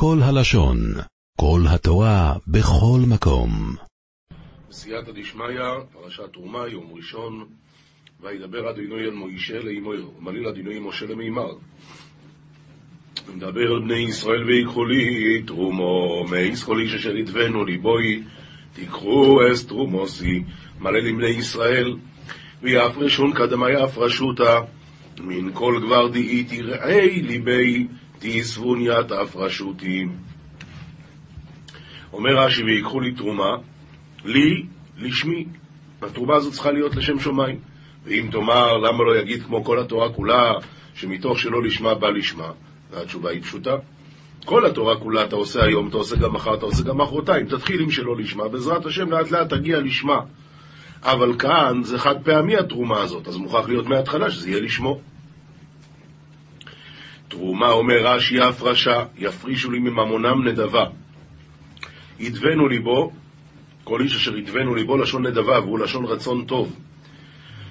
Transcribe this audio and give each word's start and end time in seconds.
כל 0.00 0.18
הלשון, 0.22 0.78
כל 1.40 1.60
התורה, 1.74 2.34
בכל 2.46 3.00
מקום. 3.08 3.50
בסייעתא 4.70 5.12
דשמיא, 5.12 5.60
פרשת 5.92 6.32
תרומה, 6.32 6.68
יום 6.68 6.92
ראשון, 6.94 7.44
וידבר 8.20 8.70
אדוני 8.70 9.04
אל 9.04 9.10
מוישה 9.10 9.58
לאמור, 9.58 10.14
ומליל 10.18 10.48
אדוני 10.48 10.78
משה 10.80 11.06
למימר. 11.06 11.50
מדבר 13.34 13.74
אל 13.74 13.80
בני 13.80 13.98
ישראל 13.98 14.44
ויקחו 14.44 14.84
לי 14.84 15.42
תרומו, 15.42 16.24
מאיס 16.30 16.64
כל 16.64 16.80
איש 16.80 16.94
אשר 16.94 17.16
ידבנו 17.16 17.64
ליבוי, 17.64 18.22
תיקחו 18.72 19.38
אס 19.52 19.66
תרומוסי, 19.66 20.42
מלא 20.80 20.98
לבני 20.98 21.28
ישראל, 21.28 21.96
ויפרשון 22.62 23.32
קדמה 23.32 23.66
יפרשותה, 23.70 24.60
מן 25.20 25.54
כל 25.54 25.80
גבר 25.86 26.08
דאי 26.08 26.44
תראי 26.44 27.22
ליבי, 27.22 27.86
תיסבון 28.18 28.80
ית 28.80 29.10
הפרשותי. 29.10 30.04
אומר 32.12 32.30
רש"י, 32.36 32.62
ויקחו 32.62 33.00
לי 33.00 33.12
תרומה, 33.12 33.56
לי, 34.24 34.66
לשמי. 34.98 35.46
התרומה 36.02 36.34
הזאת 36.34 36.52
צריכה 36.52 36.70
להיות 36.70 36.96
לשם 36.96 37.20
שמיים. 37.20 37.60
ואם 38.04 38.28
תאמר, 38.32 38.76
למה 38.76 39.04
לא 39.04 39.16
יגיד 39.16 39.42
כמו 39.42 39.64
כל 39.64 39.78
התורה 39.78 40.12
כולה, 40.12 40.52
שמתוך 40.94 41.38
שלא 41.38 41.62
לשמה 41.62 41.94
בא 41.94 42.08
לשמה? 42.08 42.50
והתשובה 42.90 43.30
היא 43.30 43.42
פשוטה. 43.42 43.76
כל 44.44 44.66
התורה 44.66 44.96
כולה 44.96 45.24
אתה 45.24 45.36
עושה 45.36 45.64
היום, 45.64 45.88
אתה 45.88 45.96
עושה 45.96 46.16
גם 46.16 46.32
מחר, 46.32 46.54
אתה 46.54 46.66
עושה 46.66 46.84
גם 46.84 46.98
מחרתיים. 46.98 47.46
תתחיל 47.46 47.80
עם 47.80 47.90
שלא 47.90 48.16
לשמה, 48.16 48.48
בעזרת 48.48 48.86
השם 48.86 49.10
לאט 49.10 49.30
לאט 49.30 49.48
תגיע 49.54 49.80
לשמה. 49.80 50.20
אבל 51.02 51.38
כאן 51.38 51.82
זה 51.82 51.98
חד 51.98 52.14
פעמי 52.24 52.56
התרומה 52.56 53.00
הזאת, 53.00 53.28
אז 53.28 53.36
מוכרח 53.36 53.68
להיות 53.68 53.86
מההתחלה 53.86 54.30
שזה 54.30 54.50
יהיה 54.50 54.60
לשמו. 54.60 55.00
תרומה 57.28 57.70
אומר 57.70 58.06
רש"י 58.06 58.40
הפרשה, 58.40 59.04
יפרישו 59.16 59.70
לי 59.70 59.78
מממונם 59.78 60.48
נדבה. 60.48 60.84
ידבנו 62.20 62.68
ליבו, 62.68 63.12
כל 63.84 64.00
איש 64.00 64.16
אשר 64.16 64.36
ידבנו 64.36 64.74
ליבו 64.74 64.96
לשון 64.96 65.26
נדבה 65.26 65.60
והוא 65.60 65.78
לשון 65.78 66.04
רצון 66.04 66.44
טוב. 66.44 66.76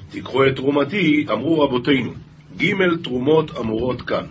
תיקחו 0.09 0.47
את 0.47 0.55
תרומתי, 0.55 1.25
אמרו 1.31 1.59
רבותינו. 1.61 2.13
ג' 2.57 2.73
תרומות 3.03 3.57
אמורות 3.57 4.01
כאן. 4.01 4.25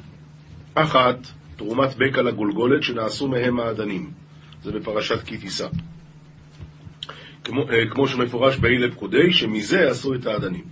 אחת, 0.75 1.27
תרומת 1.57 1.97
בקע 1.97 2.23
לגולגולת 2.23 2.83
שנעשו 2.83 3.29
מהם 3.29 3.61
האדנים. 3.61 4.11
זה 4.63 4.73
בפרשת 4.73 5.23
כי 5.23 5.39
תישא. 5.39 5.69
כמו, 7.45 7.71
אה, 7.71 7.87
כמו 7.91 8.09
שמפורש 8.09 8.57
באלה 8.57 8.91
פקודי, 8.91 9.33
שמזה 9.33 9.91
עשו 9.91 10.15
את 10.15 10.27
האדנים. 10.27 10.65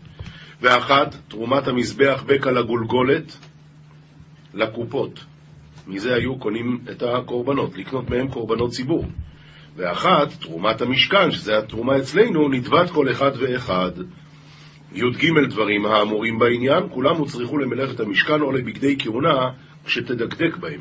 ואחת, 0.60 1.16
תרומת 1.28 1.69
המזבח 1.69 2.25
בקע 2.27 2.50
לגולגולת 2.50 3.36
לקופות. 4.55 5.24
מזה 5.86 6.14
היו 6.14 6.38
קונים 6.38 6.78
את 6.91 7.02
הקורבנות, 7.02 7.77
לקנות 7.77 8.10
מהם 8.10 8.28
קורבנות 8.28 8.70
ציבור. 8.70 9.05
ואחת, 9.77 10.33
תרומת 10.41 10.83
המשכן, 10.83 11.30
שזה 11.30 11.58
התרומה 11.58 11.98
אצלנו, 11.98 12.48
נדבת 12.48 12.91
כל 12.91 13.10
אחד 13.10 13.30
ואחד. 13.41 13.91
י"ג 14.92 15.30
דברים 15.48 15.86
האמורים 15.86 16.38
בעניין, 16.38 16.82
כולם 16.91 17.16
הוצרכו 17.16 17.58
למלאכת 17.58 18.00
המשכן 18.00 18.41
או 18.41 18.52
לבגדי 18.52 18.97
כהונה 18.98 19.50
שתדקדק 19.86 20.56
בהם. 20.56 20.80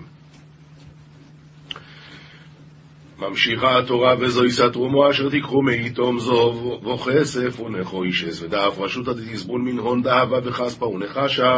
ממשיכה 3.19 3.79
התורה 3.79 4.16
וזו 4.19 4.44
יישא 4.44 4.67
תרומו 4.67 5.09
אשר 5.09 5.29
תיקחו 5.29 5.61
מאיתום 5.61 6.19
זו 6.19 6.79
וכסף 6.94 7.59
ונכו 7.59 8.03
אישס 8.03 8.41
ודאף 8.41 8.79
רשותא 8.79 9.13
דתזבון 9.13 9.61
מן 9.61 9.77
הון 9.77 10.03
דאבה 10.03 10.38
וכספא 10.44 10.85
ונחשה 10.85 11.53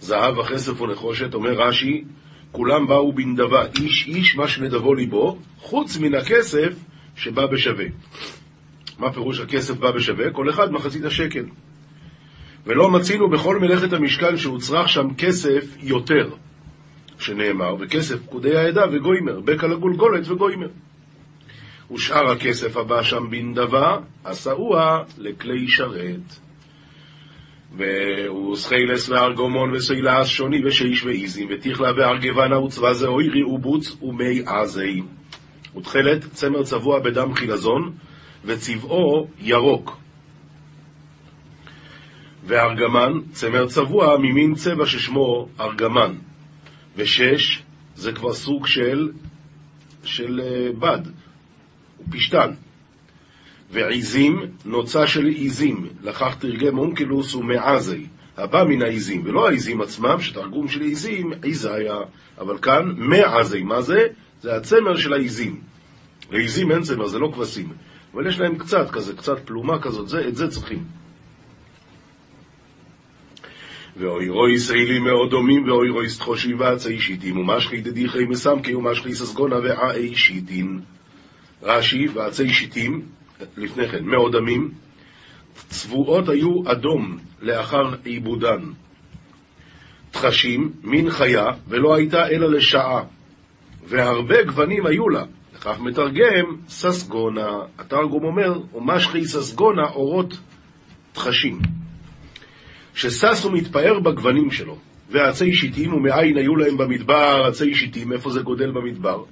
זהב 0.00 0.38
וכסף 0.38 0.80
ונחושת, 0.80 1.34
אומר 1.34 1.50
רש"י, 1.50 2.04
כולם 2.52 2.86
באו 2.86 3.12
בנדבה, 3.12 3.64
איש 3.80 4.06
איש 4.06 4.36
מה 4.36 4.48
שנדבו 4.48 4.94
ליבו, 4.94 5.38
חוץ 5.58 5.96
מן 5.96 6.14
הכסף 6.14 6.74
שבא 7.16 7.46
בשווה. 7.46 7.84
מה 8.98 9.12
פירוש 9.12 9.40
הכסף 9.40 9.76
בא 9.76 9.90
בשווה? 9.90 10.30
כל 10.30 10.50
אחד 10.50 10.72
מחצית 10.72 11.04
השקל. 11.04 11.44
ולא 12.66 12.90
מצינו 12.90 13.30
בכל 13.30 13.58
מלאכת 13.58 13.92
המשכן 13.92 14.36
שהוצרך 14.36 14.88
שם 14.88 15.14
כסף 15.18 15.76
יותר, 15.82 16.30
שנאמר, 17.18 17.74
וכסף 17.80 18.22
פקודי 18.22 18.56
העדה 18.56 18.84
וגוימר, 18.92 19.40
בקע 19.40 19.66
לגולגולת 19.66 20.28
וגוימר. 20.28 20.68
ושאר 21.92 22.30
הכסף 22.30 22.76
הבא 22.76 23.02
שם 23.02 23.30
בנדבה, 23.30 23.98
עשאוה 24.24 25.02
לכלי 25.18 25.68
שרת. 25.68 26.49
וסחיילס 27.76 29.08
וארגומון 29.08 29.74
וסילס 29.74 30.26
שוני 30.26 30.66
ושיש 30.66 31.04
ואיזים 31.04 31.48
ותכלה 31.50 31.90
וארגבנה 31.96 32.58
וצבא 32.58 32.92
זה 32.92 33.06
אוירי 33.06 33.44
ובוץ 33.44 33.96
ומי 34.02 34.42
עזי. 34.46 35.02
ותכלת 35.76 36.24
צמר 36.32 36.62
צבוע 36.62 37.00
בדם 37.00 37.34
חילזון 37.34 37.92
וצבעו 38.44 39.28
ירוק. 39.40 40.00
וארגמן, 42.44 43.12
צמר 43.32 43.66
צבוע 43.66 44.18
ממין 44.18 44.54
צבע 44.54 44.86
ששמו 44.86 45.48
ארגמן. 45.60 46.14
ושש, 46.96 47.62
זה 47.94 48.12
כבר 48.12 48.32
סוג 48.32 48.66
של, 48.66 49.08
של 50.04 50.40
בד, 50.78 51.00
הוא 51.96 52.06
פשטן. 52.10 52.50
ועיזים, 53.70 54.46
נוצה 54.64 55.06
של 55.06 55.26
עיזים, 55.26 55.86
לכך 56.02 56.36
תרגם 56.38 56.78
אונקלוס 56.78 57.34
ומעזי, 57.34 58.06
הבא 58.36 58.64
מן 58.64 58.82
העיזים, 58.82 59.22
ולא 59.24 59.48
העיזים 59.48 59.80
עצמם, 59.80 60.20
שתרגום 60.20 60.68
של 60.68 60.80
עיזים, 60.80 61.32
עיזיה, 61.42 61.96
אבל 62.38 62.58
כאן 62.58 62.92
מעזי, 62.96 63.62
מה 63.62 63.82
זה? 63.82 64.06
זה 64.42 64.56
הצמר 64.56 64.96
של 64.96 65.12
העיזים. 65.12 65.60
לעיזים 66.30 66.72
אין 66.72 66.82
צמר, 66.82 67.06
זה 67.06 67.18
לא 67.18 67.30
כבשים, 67.34 67.68
אבל 68.14 68.26
יש 68.26 68.40
להם 68.40 68.58
קצת 68.58 68.90
כזה, 68.90 69.16
קצת 69.16 69.38
פלומה 69.44 69.78
כזאת, 69.82 70.08
זה, 70.08 70.28
את 70.28 70.36
זה 70.36 70.48
צריכים. 70.48 70.84
ואוי 73.96 74.28
רוי 74.28 74.58
סיילי 74.58 74.98
מאוד 74.98 75.30
דומים, 75.30 75.68
ואוי 75.68 75.90
רוי 75.90 76.08
סתחושי 76.08 76.54
ועצי 76.54 77.00
שיטים, 77.00 77.38
ומשחי 77.38 77.80
דדיחי 77.80 78.24
מסמקי, 78.24 78.74
ומשחי 78.74 79.14
ססגונה 79.14 79.56
ועאי 79.56 80.14
שיטין. 80.14 80.80
רש"י 81.62 82.08
ועצי 82.08 82.48
שיטים, 82.48 83.02
לפני 83.56 83.88
כן, 83.88 84.04
מאוד 84.04 84.36
עמים, 84.36 84.70
צבועות 85.68 86.28
היו 86.28 86.62
אדום 86.72 87.18
לאחר 87.40 87.94
עיבודן. 88.04 88.60
תחשים, 90.10 90.72
מין 90.82 91.10
חיה, 91.10 91.44
ולא 91.68 91.94
הייתה 91.94 92.28
אלא 92.28 92.50
לשעה, 92.50 93.02
והרבה 93.84 94.42
גוונים 94.42 94.86
היו 94.86 95.08
לה. 95.08 95.24
לכך 95.54 95.80
מתרגם 95.80 96.56
ססגונה. 96.68 97.48
התרגום 97.78 98.24
אומר, 98.24 98.60
ומשחי 98.74 99.24
ססגונה 99.24 99.82
אורות 99.82 100.38
תחשים. 101.12 101.58
ששש 102.94 103.44
ומתפאר 103.44 104.00
בגוונים 104.00 104.50
שלו, 104.50 104.76
ועצי 105.10 105.54
שיטים, 105.54 105.94
ומאין 105.94 106.36
היו 106.36 106.56
להם 106.56 106.76
במדבר 106.76 107.44
עצי 107.48 107.74
שיטים, 107.74 108.12
איפה 108.12 108.30
זה 108.30 108.40
גודל 108.40 108.70
במדבר? 108.70 109.24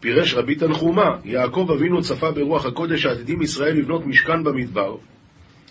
פירש 0.00 0.34
רבי 0.34 0.54
תנחומה, 0.54 1.16
יעקב 1.24 1.70
אבינו 1.76 2.02
צפה 2.02 2.30
ברוח 2.30 2.66
הקודש 2.66 3.06
העתידים 3.06 3.42
ישראל 3.42 3.76
לבנות 3.76 4.06
משכן 4.06 4.44
במדבר, 4.44 4.96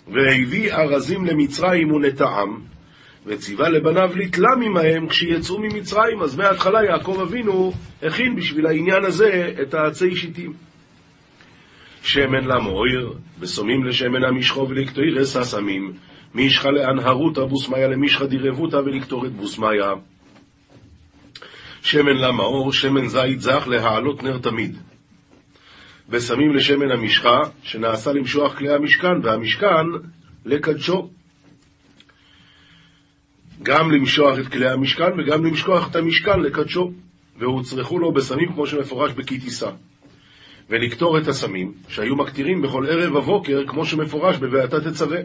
והביא 0.08 0.72
ארזים 0.72 1.24
למצרים 1.26 1.92
ונטעם, 1.92 2.60
וציווה 3.26 3.68
לבניו 3.68 4.10
לתלם 4.16 4.62
עמהם 4.62 5.08
כשיצאו 5.08 5.58
ממצרים. 5.58 6.22
אז 6.22 6.36
מההתחלה 6.36 6.84
יעקב 6.84 7.18
אבינו 7.22 7.72
הכין 8.02 8.36
בשביל 8.36 8.66
העניין 8.66 9.04
הזה 9.04 9.52
את 9.62 9.74
העצי 9.74 10.16
שיטים. 10.16 10.52
שמן 12.02 12.44
למויר, 12.44 13.12
וסומים 13.40 13.84
לשמן 13.84 14.24
המשחו 14.24 14.68
ולקטוירס 14.68 15.36
הסמים, 15.36 15.92
מישחא 16.34 16.68
לאנהרותא 16.68 17.44
בוסמיה 17.44 17.88
למישחא 17.88 18.26
דירבותא 18.26 18.76
ולקטורת 18.76 19.32
בוסמיה. 19.32 19.92
שמן 21.82 22.16
למאור, 22.16 22.72
שמן 22.72 23.08
זית 23.08 23.40
זך 23.40 23.64
להעלות 23.66 24.22
נר 24.22 24.38
תמיד. 24.38 24.76
ושמים 26.08 26.54
לשמן 26.54 26.90
המשחה, 26.90 27.40
שנעשה 27.62 28.12
למשוח 28.12 28.58
כלי 28.58 28.74
המשכן, 28.74 29.20
והמשכן 29.22 29.86
לקדשו. 30.44 31.10
גם 33.62 33.90
למשוח 33.90 34.38
את 34.38 34.48
כלי 34.48 34.68
המשכן 34.70 35.20
וגם 35.20 35.44
למשכוח 35.44 35.90
את 35.90 35.96
המשכן 35.96 36.40
לקדשו. 36.40 36.92
והוצרכו 37.38 37.98
לו 37.98 38.12
בסמים 38.12 38.52
כמו 38.52 38.66
שמפורש 38.66 39.12
בכי 39.12 39.38
תישא. 39.38 39.70
ולקטור 40.70 41.18
את 41.18 41.28
הסמים, 41.28 41.72
שהיו 41.88 42.16
מקטירים 42.16 42.62
בכל 42.62 42.86
ערב 42.86 43.14
ובוקר, 43.14 43.66
כמו 43.66 43.86
שמפורש 43.86 44.36
ב"ואתה 44.36 44.90
תצווה". 44.90 45.18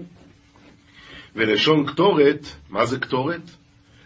ולשון 1.35 1.85
קטורת, 1.85 2.47
מה 2.69 2.85
זה 2.85 2.99
קטורת? 2.99 3.41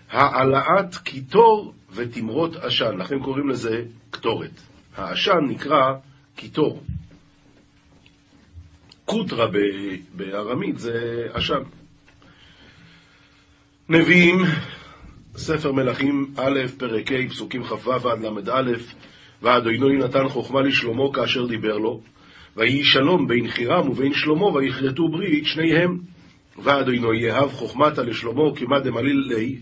העלאת 0.10 0.96
קיטור 0.96 1.74
ותמרות 1.92 2.56
עשן, 2.56 2.98
לכן 2.98 3.20
קוראים 3.20 3.50
לזה 3.50 3.84
קטורת. 4.10 4.62
העשן 4.98 5.40
נקרא 5.48 5.94
קיטור. 6.36 6.84
קוטרה 9.06 9.48
בארמית 10.16 10.80
זה 10.80 11.28
עשן. 11.34 11.62
נביאים, 13.90 14.36
ספר 15.36 15.72
מלכים 15.72 16.34
א', 16.38 16.60
פרק 16.78 17.12
ה', 17.12 17.30
פסוקים 17.30 17.64
כ"ו 17.64 18.10
עד 18.10 18.22
ל"א, 18.22 18.72
ואדוני 19.42 19.98
נתן 19.98 20.30
חוכמה 20.30 20.62
לשלמה 20.62 21.04
כאשר 21.14 21.46
דיבר 21.46 21.78
לו, 21.78 22.02
ויהי 22.56 22.84
שלום 22.84 23.28
בין 23.28 23.48
חירם 23.48 23.90
ובין 23.90 24.14
שלמה, 24.14 24.46
ויכרתו 24.46 25.10
ברית 25.10 25.46
שניהם. 25.46 26.00
ואדוני 26.64 27.22
יהב 27.22 27.50
חוכמתה 27.50 28.04
לשלמה 28.04 28.56
כמא 28.56 28.80
דמליל 28.80 29.24
לי, 29.28 29.60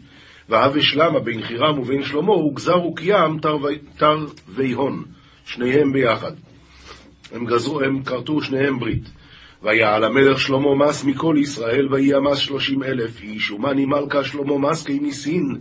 ואהב 0.49 0.77
אשלמה 0.77 1.19
בין 1.19 1.41
חירם 1.41 1.79
ובין 1.79 2.03
שלמה, 2.03 2.31
וגזר 2.31 2.85
וקיים 2.85 3.39
תר 3.97 4.17
ויהון, 4.47 5.03
שניהם 5.45 5.93
ביחד. 5.93 6.31
הם 7.31 7.45
גזרו, 7.45 7.81
הם 7.81 8.03
כרתו 8.03 8.41
שניהם 8.41 8.79
ברית. 8.79 9.03
ויעל 9.63 10.03
המלך 10.03 10.39
שלמה 10.39 10.75
מס 10.75 11.03
מכל 11.03 11.35
ישראל, 11.41 11.93
ויהי 11.93 12.13
המס 12.13 12.37
שלושים 12.37 12.83
אלף 12.83 13.21
איש, 13.21 13.51
ומני 13.51 13.85
מלכה 13.85 14.23
שלמה 14.23 14.57
מס 14.57 14.83
כמיסין 14.83 15.55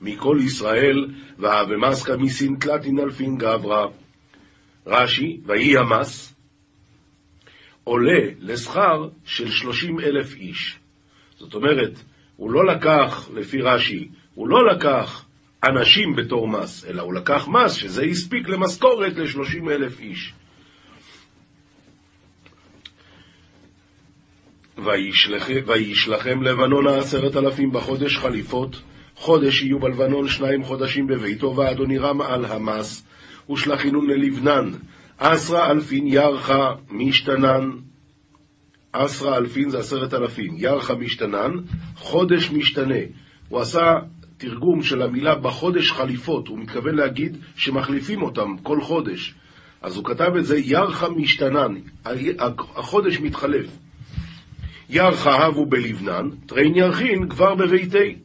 מכל 0.00 0.38
ישראל, 0.40 1.06
והאבמס 1.38 2.02
כמיסין 2.02 2.56
תלתין 2.60 2.98
אלפין 2.98 3.38
גברא. 3.38 3.86
רש"י, 4.86 5.40
ויהי 5.46 5.76
המס, 5.76 6.34
עולה 7.84 8.20
לשכר 8.40 9.08
של 9.24 9.50
שלושים 9.50 10.00
אלף 10.00 10.36
איש. 10.36 10.78
זאת 11.38 11.54
אומרת, 11.54 11.92
הוא 12.36 12.50
לא 12.50 12.66
לקח, 12.66 13.28
לפי 13.34 13.60
רש"י, 13.60 14.08
הוא 14.34 14.48
לא 14.48 14.66
לקח 14.66 15.24
אנשים 15.64 16.16
בתור 16.16 16.48
מס, 16.48 16.84
אלא 16.84 17.02
הוא 17.02 17.14
לקח 17.14 17.48
מס, 17.48 17.72
שזה 17.72 18.02
הספיק 18.02 18.48
למשכורת 18.48 19.16
לשלושים 19.16 19.68
אלף 19.68 20.00
איש. 20.00 20.32
וישלחם 25.66 26.42
לבנון 26.42 26.86
העשרת 26.86 27.36
אלפים 27.36 27.72
בחודש 27.72 28.16
חליפות, 28.16 28.82
חודש 29.16 29.62
יהיו 29.62 29.78
בלבנון 29.78 30.28
שניים 30.28 30.64
חודשים 30.64 31.06
בביתו, 31.06 31.56
ואדוני 31.56 31.98
רם 31.98 32.20
על 32.20 32.44
המס, 32.44 33.06
ושלחינון 33.50 34.10
ללבנן, 34.10 34.70
עשרה 35.18 35.70
אלפין 35.70 36.06
ירחה 36.06 36.74
משתנן, 36.90 37.70
עשרה 38.92 39.36
אלפין 39.36 39.70
זה 39.70 39.78
עשרת 39.78 40.14
אלפים, 40.14 40.54
ירחה 40.56 40.94
משתנן, 40.94 41.50
חודש 41.96 42.50
משתנה. 42.50 43.00
הוא 43.48 43.60
עשה 43.60 43.98
תרגום 44.42 44.82
של 44.82 45.02
המילה 45.02 45.34
בחודש 45.34 45.92
חליפות, 45.92 46.48
הוא 46.48 46.58
מתכוון 46.58 46.94
להגיד 46.94 47.36
שמחליפים 47.56 48.22
אותם 48.22 48.56
כל 48.62 48.80
חודש. 48.80 49.34
אז 49.82 49.96
הוא 49.96 50.04
כתב 50.04 50.32
את 50.38 50.44
זה 50.44 50.58
ירחה 50.58 51.08
משתנן, 51.08 51.74
החודש 52.76 53.20
מתחלף. 53.20 53.66
ירחה 54.88 55.46
הבו 55.46 55.66
בלבנן, 55.66 56.30
טרין 56.46 56.74
ירחין 56.74 57.28
כבר 57.28 57.54
בביתי. 57.54 58.16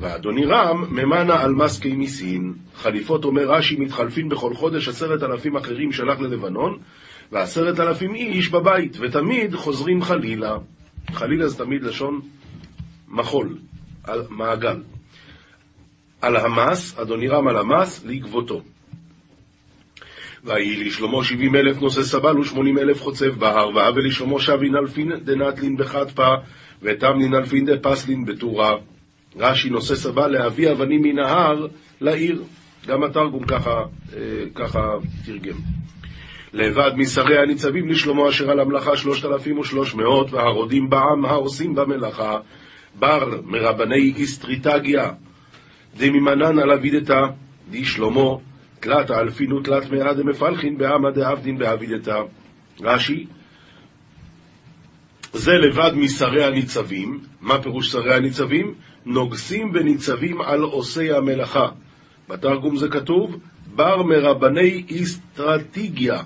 ואדוני 0.00 0.44
רם 0.44 0.84
ממנה 0.90 1.40
על 1.40 1.52
מסקי 1.52 1.92
מיסין. 1.92 2.54
חליפות 2.74 3.24
אומר 3.24 3.50
רש"י 3.50 3.76
מתחלפים 3.76 4.28
בכל 4.28 4.54
חודש 4.54 4.88
עשרת 4.88 5.22
אלפים 5.22 5.56
אחרים 5.56 5.92
שלח 5.92 6.20
ללבנון, 6.20 6.78
ועשרת 7.32 7.80
אלפים 7.80 8.14
איש 8.14 8.48
בבית, 8.48 8.96
ותמיד 9.00 9.54
חוזרים 9.54 10.02
חלילה. 10.02 10.56
חלילה 11.12 11.48
זה 11.48 11.64
תמיד 11.64 11.82
לשון 11.82 12.20
מחול, 13.08 13.56
מעגל. 14.30 14.93
על 16.24 16.36
המס, 16.36 16.98
אדוני 16.98 17.28
רם 17.28 17.48
על 17.48 17.56
המס, 17.56 18.04
לגבותו. 18.04 18.62
ויהי 20.44 20.84
לשלמה 20.84 21.24
שבעים 21.24 21.56
אלף 21.56 21.82
נושא 21.82 22.02
סבל 22.02 22.38
ושמונים 22.38 22.78
אלף 22.78 23.02
חוצב 23.02 23.30
בהר, 23.38 23.68
והווה 23.74 24.02
לשלמה 24.02 24.40
שבין 24.40 24.76
אלפין 24.76 25.12
דנטלין 25.24 25.76
בחטפה, 25.76 26.28
ותמנין 26.82 27.34
אלפין 27.34 27.66
דפסלין 27.66 28.24
בטורה. 28.24 28.76
רש"י 29.36 29.70
נושא 29.70 29.94
סבל 29.94 30.28
להביא 30.28 30.72
אבנים 30.72 31.02
מן 31.02 31.18
ההר 31.18 31.66
לעיר. 32.00 32.42
גם 32.86 33.04
התרגום 33.04 33.44
ככה, 33.44 33.84
אה, 34.16 34.20
ככה 34.54 34.80
תרגם. 35.26 35.58
לבד 36.52 36.90
משרי 36.96 37.38
הניצבים 37.38 37.88
לשלמה 37.88 38.28
אשר 38.28 38.50
על 38.50 38.60
המלאכה 38.60 38.96
שלושת 38.96 39.24
אלפים 39.24 39.58
ושלוש 39.58 39.94
מאות, 39.94 40.32
והרודים 40.32 40.90
בעם 40.90 41.24
העושים 41.24 41.74
במלאכה, 41.74 42.38
בר 42.98 43.40
מרבני 43.44 44.12
איסטריטגיה, 44.16 45.10
דמימנן 45.96 46.58
על 46.58 46.70
אבידתא, 46.70 47.20
די 47.70 47.84
שלמה, 47.84 48.30
תלת 48.80 49.10
האלפין 49.10 49.52
ותלת 49.52 49.90
מאה 49.90 50.14
דמפלחין 50.14 50.78
בעמא 50.78 51.10
דאבדין 51.10 51.58
באבידתא. 51.58 52.20
רש"י, 52.80 53.26
זה 55.32 55.52
לבד 55.52 55.90
משרי 55.96 56.44
הניצבים, 56.44 57.20
מה 57.40 57.62
פירוש 57.62 57.90
שרי 57.90 58.14
הניצבים? 58.14 58.74
נוגסים 59.06 59.70
וניצבים 59.74 60.40
על 60.40 60.60
עושי 60.60 61.12
המלאכה. 61.12 61.68
בתרגום 62.28 62.76
זה 62.76 62.88
כתוב, 62.88 63.36
בר 63.74 64.02
מרבני 64.02 64.84
אסטרטיגיה. 65.02 66.22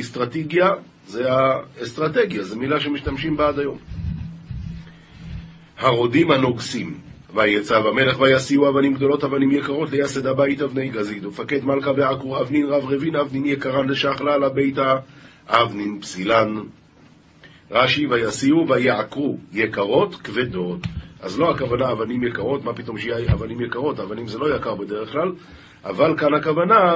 אסטרטיגיה 0.00 0.70
זה 1.06 1.32
האסטרטגיה, 1.32 2.42
זו 2.42 2.58
מילה 2.58 2.80
שמשתמשים 2.80 3.36
בה 3.36 3.48
עד 3.48 3.58
היום. 3.58 3.78
הרודים 5.78 6.30
הנוגסים, 6.30 6.98
ויצב 7.34 7.86
המלך 7.86 8.20
ויסיעו 8.20 8.68
אבנים 8.68 8.94
גדולות 8.94 9.24
אבנים 9.24 9.50
יקרות 9.50 9.90
לייסד 9.90 10.26
הבית 10.26 10.62
אבני 10.62 10.88
גזית, 10.88 11.24
ופקד 11.24 11.64
מלכה 11.64 11.90
ועקרו 11.96 12.40
אבנין 12.40 12.66
רב 12.66 12.84
רבין 12.84 13.16
אבנין 13.16 13.46
יקרן 13.46 13.88
לשחלה 13.88 14.38
לביתה 14.38 14.96
אבנין 15.48 16.00
פסילן. 16.00 16.54
רש"י 17.70 18.06
ויסיעו 18.06 18.68
ויעקרו 18.68 19.38
יקרות 19.52 20.14
כבדות. 20.14 20.80
אז 21.20 21.38
לא 21.38 21.50
הכוונה 21.50 21.92
אבנים 21.92 22.24
יקרות, 22.24 22.64
מה 22.64 22.74
פתאום 22.74 22.98
שיהיה 22.98 23.32
אבנים 23.32 23.60
יקרות, 23.60 24.00
אבנים 24.00 24.26
זה 24.26 24.38
לא 24.38 24.56
יקר 24.56 24.74
בדרך 24.74 25.12
כלל, 25.12 25.32
אבל 25.84 26.14
כאן 26.18 26.34
הכוונה 26.34 26.94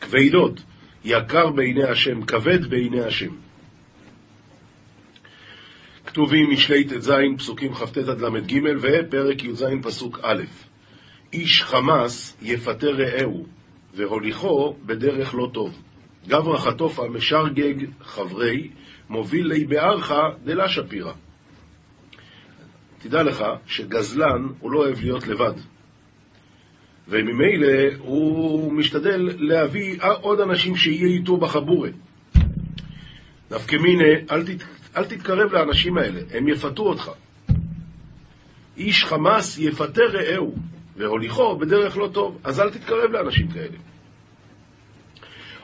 כבדות, 0.00 0.60
יקר 1.04 1.50
בעיני 1.50 1.84
השם, 1.84 2.22
כבד 2.22 2.70
בעיני 2.70 3.00
השם. 3.00 3.30
כתובים 6.08 6.50
משלי 6.50 6.84
ט"ז, 6.84 7.12
פסוקים 7.38 7.74
כ"ט 7.74 7.98
עד 7.98 8.20
ל"ג, 8.20 8.60
ופרק 8.80 9.44
י"ז, 9.44 9.64
פסוק 9.82 10.18
א', 10.22 10.42
איש 11.32 11.62
חמאס 11.62 12.36
יפטר 12.42 12.96
רעהו, 12.96 13.46
והוליכו 13.94 14.76
בדרך 14.86 15.34
לא 15.34 15.50
טוב. 15.52 15.82
גברא 16.28 16.58
חטופה 16.58 17.08
משרגג 17.08 17.74
חברי, 18.00 18.70
מוביל 19.08 19.46
לי 19.46 19.64
בארכה 19.64 20.22
דלה 20.44 20.68
שפירא. 20.68 21.12
תדע 22.98 23.22
לך 23.22 23.44
שגזלן 23.66 24.48
הוא 24.60 24.70
לא 24.70 24.78
אוהב 24.78 25.00
להיות 25.00 25.26
לבד. 25.26 25.54
וממילא 27.08 27.94
הוא 27.98 28.72
משתדל 28.72 29.30
להביא 29.38 29.98
עוד 30.20 30.40
אנשים 30.40 30.76
שיהיה 30.76 31.06
איתו 31.06 31.36
בחבורה. 31.36 31.90
נפקא 33.50 33.76
מיניה, 33.76 34.18
אל, 34.30 34.44
תת, 34.46 34.62
אל 34.96 35.04
תתקרב 35.04 35.52
לאנשים 35.52 35.98
האלה, 35.98 36.20
הם 36.30 36.48
יפתו 36.48 36.82
אותך. 36.82 37.10
איש 38.76 39.04
חמאס 39.04 39.58
יפתה 39.58 40.02
רעהו, 40.02 40.54
והוליכו 40.96 41.56
בדרך 41.56 41.96
לא 41.96 42.08
טוב, 42.12 42.38
אז 42.44 42.60
אל 42.60 42.70
תתקרב 42.70 43.10
לאנשים 43.10 43.48
כאלה. 43.48 43.76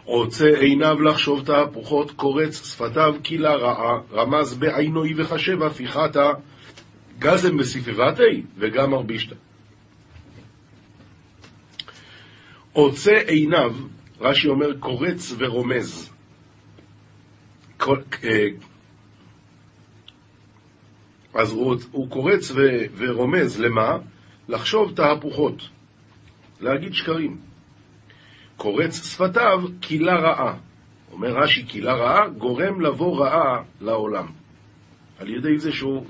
רוצה 0.04 0.48
עיניו 0.60 1.02
לחשוב 1.02 1.44
תהפוכות, 1.44 2.10
קורץ 2.10 2.72
שפתיו 2.72 3.14
קילה 3.22 3.54
רעה, 3.54 4.00
רמז 4.12 4.54
בעינוי 4.54 5.14
וחשב 5.16 5.62
הפיכתה, 5.62 6.30
גזם 7.18 7.56
בספבתי 7.56 8.42
וגם 8.58 8.90
מרבישתא. 8.90 9.34
עוצה 12.72 13.18
עיניו, 13.26 13.74
רש"י 14.20 14.48
אומר, 14.48 14.78
קורץ 14.78 15.32
ורומז. 15.38 16.10
אז 21.34 21.52
הוא, 21.52 21.76
הוא 21.92 22.10
קורץ 22.10 22.50
ו, 22.50 22.60
ורומז 22.96 23.60
למה? 23.60 23.98
לחשוב 24.48 24.92
תהפוכות, 24.96 25.68
להגיד 26.60 26.94
שקרים. 26.94 27.36
קורץ 28.56 29.12
שפתיו, 29.12 29.62
קילה 29.80 30.14
רעה. 30.14 30.54
אומר 31.12 31.28
רש"י, 31.28 31.64
קילה 31.64 31.94
רעה, 31.94 32.28
גורם 32.28 32.80
לבוא 32.80 33.24
רעה 33.24 33.62
לעולם. 33.80 34.26
על 35.18 35.28
ידי 35.28 35.58
זה 35.58 35.72
שהוא 35.72 36.06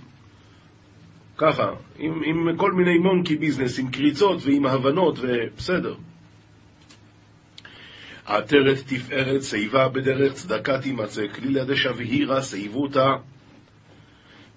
ככה, 1.36 1.70
עם, 1.98 2.22
עם 2.24 2.56
כל 2.56 2.72
מיני 2.72 2.98
מונקי 2.98 3.36
ביזנס, 3.36 3.78
עם 3.78 3.90
קריצות 3.90 4.42
ועם 4.44 4.66
הבנות, 4.66 5.18
ובסדר. 5.22 5.94
עטרת 8.26 8.78
תפארת 8.86 9.42
שיבה 9.42 9.88
בדרך 9.88 10.32
צדקה 10.32 10.80
תימצא, 10.80 11.26
כלילה 11.34 11.64
דשבהירה 11.64 12.42
שיבותה, 12.42 13.10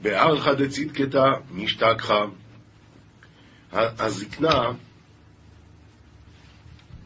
בארכה 0.02 0.54
דצדקתה 0.54 1.26
משתכחה. 1.52 2.26
הזקנה, 3.72 4.72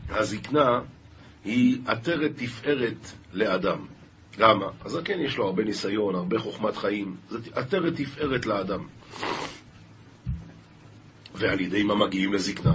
הזקנה 0.09 0.79
היא 1.45 1.77
עטרת 1.85 2.31
תפארת 2.35 3.11
לאדם. 3.33 3.85
למה? 4.37 4.65
הזקן 4.85 5.03
כן 5.03 5.19
יש 5.19 5.37
לו 5.37 5.45
הרבה 5.45 5.63
ניסיון, 5.63 6.15
הרבה 6.15 6.39
חוכמת 6.39 6.77
חיים, 6.77 7.15
זאת 7.29 7.41
עטרת 7.53 7.93
תפארת 7.95 8.45
לאדם. 8.45 8.87
ועל 11.35 11.61
ידי 11.61 11.83
מה 11.83 11.95
מגיעים 11.95 12.33
לזקנה? 12.33 12.73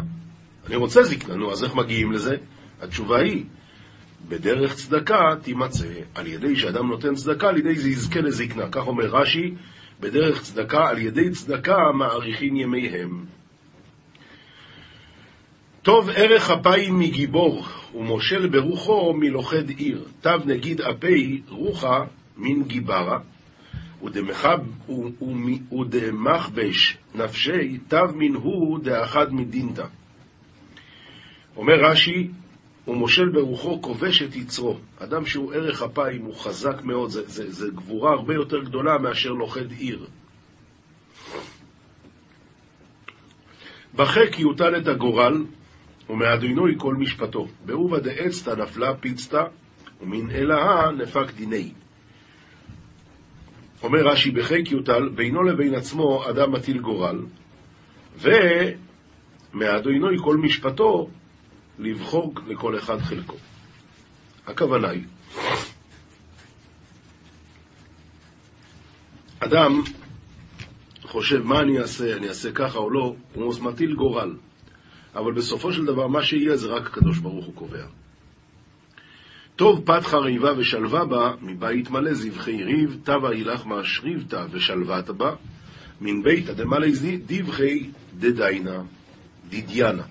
אני 0.67 0.77
רוצה 0.77 1.03
זקנה, 1.03 1.35
נו, 1.35 1.53
אז 1.53 1.65
איך 1.65 1.75
מגיעים 1.75 2.13
לזה? 2.13 2.37
התשובה 2.81 3.19
היא, 3.19 3.45
בדרך 4.29 4.75
צדקה 4.75 5.35
תימצא, 5.43 5.89
על 6.15 6.27
ידי 6.27 6.57
שאדם 6.57 6.87
נותן 6.87 7.15
צדקה, 7.15 7.49
על 7.49 7.59
ידי 7.59 7.75
זה 7.75 7.89
יזכה 7.91 8.21
לזקנה. 8.21 8.69
כך 8.71 8.87
אומר 8.87 9.05
רש"י, 9.05 9.55
בדרך 10.01 10.43
צדקה, 10.43 10.89
על 10.89 10.99
ידי 10.99 11.31
צדקה 11.31 11.77
מאריכין 11.99 12.57
ימיהם. 12.57 13.25
טוב 15.83 16.11
ערך 16.15 16.51
אפיים 16.51 16.99
מגיבור, 16.99 17.67
ומושל 17.95 18.49
ברוחו 18.49 19.13
מלוכד 19.13 19.69
עיר. 19.69 20.05
תו 20.21 20.31
נגיד 20.47 20.81
אפי 20.81 21.43
רוחה 21.49 22.05
מן 22.37 22.63
גיברה, 22.63 23.19
ודמכבש 25.73 26.97
נפשי, 27.15 27.79
תו 27.89 28.09
מן 28.15 28.35
הוא 28.35 28.79
דאחד 28.79 29.33
מדינתא. 29.33 29.87
אומר 31.57 31.75
רש"י, 31.85 32.29
ומושל 32.89 33.29
ברוחו 33.29 33.83
כובש 33.83 34.23
את 34.23 34.37
יצרו. 34.37 34.79
אדם 34.99 35.27
שהוא 35.27 35.55
ערך 35.55 35.83
אפיים, 35.83 36.23
הוא 36.23 36.35
חזק 36.35 36.83
מאוד, 36.85 37.11
זה, 37.11 37.29
זה, 37.29 37.53
זה 37.53 37.69
גבורה 37.75 38.13
הרבה 38.13 38.35
יותר 38.35 38.63
גדולה 38.65 38.99
מאשר 38.99 39.33
לוכד 39.33 39.71
עיר. 39.71 40.07
בחק 43.95 44.39
יוטל 44.39 44.77
את 44.77 44.89
הגורל, 44.89 45.45
ומאדינוי 46.11 46.75
כל 46.79 46.95
משפטו. 46.95 47.49
בעובה 47.65 48.01
דאצתא 48.01 48.51
נפלה 48.51 48.95
פיצתא, 48.95 49.43
ומן 50.01 50.31
אלאה 50.31 50.93
נפק 50.93 51.33
דיני. 51.37 51.73
אומר 53.83 54.07
רש"י, 54.07 54.31
בחק 54.31 54.71
יוטל, 54.71 55.09
בינו 55.09 55.43
לבין 55.43 55.75
עצמו 55.75 56.31
אדם 56.31 56.53
מטיל 56.53 56.79
גורל, 56.79 57.19
ומאדינוי 59.55 60.17
כל 60.25 60.37
משפטו, 60.37 61.09
לבחור 61.79 62.35
לכל 62.47 62.79
אחד 62.79 62.99
חלקו. 62.99 63.37
הכוונה 64.47 64.89
היא, 64.89 65.05
אדם 69.39 69.83
חושב 71.03 71.43
מה 71.43 71.61
אני 71.61 71.79
אעשה, 71.79 72.17
אני 72.17 72.29
אעשה 72.29 72.53
ככה 72.53 72.79
או 72.79 72.91
לא, 72.91 73.17
הוא 73.35 73.55
מטיל 73.61 73.95
גורל. 73.95 74.37
אבל 75.15 75.33
בסופו 75.33 75.73
של 75.73 75.85
דבר 75.85 76.07
מה 76.07 76.23
שיהיה 76.23 76.57
זה 76.57 76.69
רק 76.69 76.87
הקדוש 76.87 77.19
ברוך 77.19 77.47
הוא 77.47 77.55
קובע. 77.55 77.87
טוב 79.57 79.83
פת 79.85 80.03
חריבה 80.07 80.59
ושלווה 80.59 81.05
בה, 81.05 81.35
מבית 81.43 81.91
מלא 81.91 82.15
זבחי 82.15 82.65
ריב, 82.65 83.01
תבה 83.05 83.31
הילך 83.31 83.67
מאשריבתא 83.67 84.47
ושלוות 84.51 85.11
בה, 85.11 85.35
מן 86.01 86.23
ביתא 86.23 86.53
דמלא 86.53 86.87
דבחי 87.27 87.91
דדיינה, 88.19 88.83
דידיאנה. 89.49 90.03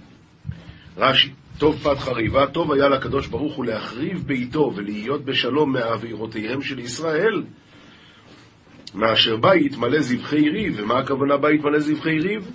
רש"י, 0.98 1.32
טוב 1.58 1.76
פת 1.84 2.00
חריבה, 2.00 2.48
טוב 2.48 2.72
היה 2.72 2.90
לקדוש 2.90 3.28
ברוך 3.28 3.56
הוא 3.56 3.66
להחריב 3.66 4.24
ביתו 4.28 4.72
ולהיות 4.76 5.26
בשלום 5.26 5.74
מעבירותיהם 5.74 6.62
של 6.62 6.80
ישראל, 6.80 7.44
מאשר 8.96 9.36
בית 9.36 9.78
מלא 9.78 10.02
זבחי 10.02 10.50
ריב. 10.50 10.76
ומה 10.78 11.00
הכוונה 11.00 11.38
בית 11.38 11.62
מלא 11.62 11.80
זבחי 11.80 12.20
ריב? 12.20 12.52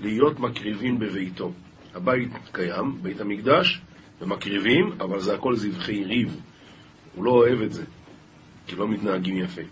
להיות 0.00 0.40
מקריבים 0.40 0.98
בביתו. 0.98 1.52
הבית 1.94 2.30
קיים, 2.52 3.02
בית 3.02 3.20
המקדש, 3.20 3.80
ומקריבים, 4.20 4.92
אבל 5.00 5.20
זה 5.20 5.34
הכל 5.34 5.56
זבחי 5.56 6.04
ריב. 6.04 6.40
הוא 7.14 7.24
לא 7.24 7.30
אוהב 7.30 7.60
את 7.60 7.72
זה, 7.72 7.84
כי 8.66 8.76
לא 8.76 8.88
מתנהגים 8.88 9.36
יפה. 9.36 9.62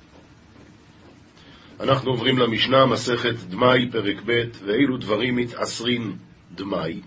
אנחנו 1.80 2.10
עוברים 2.10 2.38
למשנה, 2.38 2.86
מסכת 2.86 3.34
דמאי, 3.48 3.90
פרק 3.90 4.16
ב', 4.26 4.42
ואילו 4.64 4.96
דברים 4.96 5.36
מתעשרין 5.36 6.12
דמאי, 6.54 7.00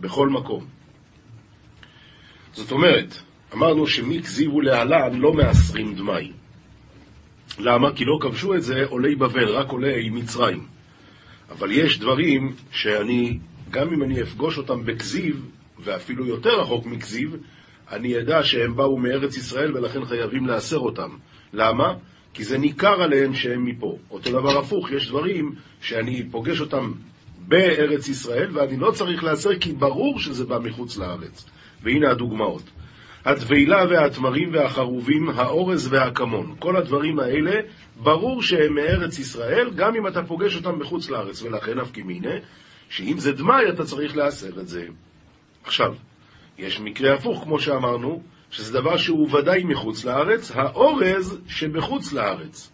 בכל 0.00 0.28
מקום. 0.28 0.81
זאת 2.52 2.72
אומרת, 2.72 3.14
אמרנו 3.54 3.86
שמי 3.86 4.22
כזיבו 4.22 4.60
להלן 4.60 5.14
לא 5.14 5.32
מעשרים 5.32 5.94
דמאי. 5.94 6.32
למה? 7.58 7.92
כי 7.92 8.04
לא 8.04 8.18
כבשו 8.20 8.54
את 8.54 8.62
זה 8.62 8.84
עולי 8.88 9.14
בבל, 9.14 9.48
רק 9.48 9.68
עולי 9.68 10.10
מצרים. 10.10 10.66
אבל 11.50 11.72
יש 11.72 11.98
דברים 11.98 12.52
שאני, 12.70 13.38
גם 13.70 13.92
אם 13.92 14.02
אני 14.02 14.22
אפגוש 14.22 14.58
אותם 14.58 14.84
בכזיב, 14.84 15.46
ואפילו 15.78 16.26
יותר 16.26 16.60
רחוק 16.60 16.86
מכזיב, 16.86 17.36
אני 17.90 18.18
אדע 18.18 18.44
שהם 18.44 18.76
באו 18.76 18.98
מארץ 18.98 19.36
ישראל 19.36 19.76
ולכן 19.76 20.04
חייבים 20.04 20.46
לאסר 20.46 20.78
אותם. 20.78 21.10
למה? 21.52 21.94
כי 22.34 22.44
זה 22.44 22.58
ניכר 22.58 23.02
עליהם 23.02 23.34
שהם 23.34 23.64
מפה. 23.64 23.98
אותו 24.10 24.30
דבר 24.30 24.58
הפוך, 24.58 24.90
יש 24.90 25.08
דברים 25.08 25.54
שאני 25.80 26.22
פוגש 26.30 26.60
אותם 26.60 26.92
בארץ 27.38 28.08
ישראל 28.08 28.48
ואני 28.52 28.76
לא 28.76 28.90
צריך 28.90 29.24
לאסר 29.24 29.58
כי 29.58 29.72
ברור 29.72 30.20
שזה 30.20 30.44
בא 30.44 30.58
מחוץ 30.58 30.96
לארץ. 30.96 31.46
והנה 31.82 32.10
הדוגמאות. 32.10 32.62
התבילה 33.24 33.84
והתמרים 33.90 34.50
והחרובים, 34.52 35.28
האורז 35.28 35.88
והכמון. 35.92 36.54
כל 36.58 36.76
הדברים 36.76 37.18
האלה, 37.18 37.60
ברור 37.96 38.42
שהם 38.42 38.74
מארץ 38.74 39.18
ישראל, 39.18 39.70
גם 39.74 39.94
אם 39.94 40.06
אתה 40.06 40.22
פוגש 40.22 40.56
אותם 40.56 40.78
בחוץ 40.78 41.10
לארץ. 41.10 41.42
ולכן 41.42 41.78
אף 41.78 41.90
כמינה, 41.92 42.34
שאם 42.88 43.18
זה 43.18 43.32
דמאי 43.32 43.68
אתה 43.68 43.84
צריך 43.84 44.16
לאסר 44.16 44.60
את 44.60 44.68
זה. 44.68 44.86
עכשיו, 45.64 45.94
יש 46.58 46.80
מקרה 46.80 47.14
הפוך, 47.14 47.44
כמו 47.44 47.60
שאמרנו, 47.60 48.22
שזה 48.50 48.72
דבר 48.72 48.96
שהוא 48.96 49.36
ודאי 49.36 49.64
מחוץ 49.64 50.04
לארץ, 50.04 50.50
האורז 50.54 51.38
שבחוץ 51.48 52.12
לארץ. 52.12 52.70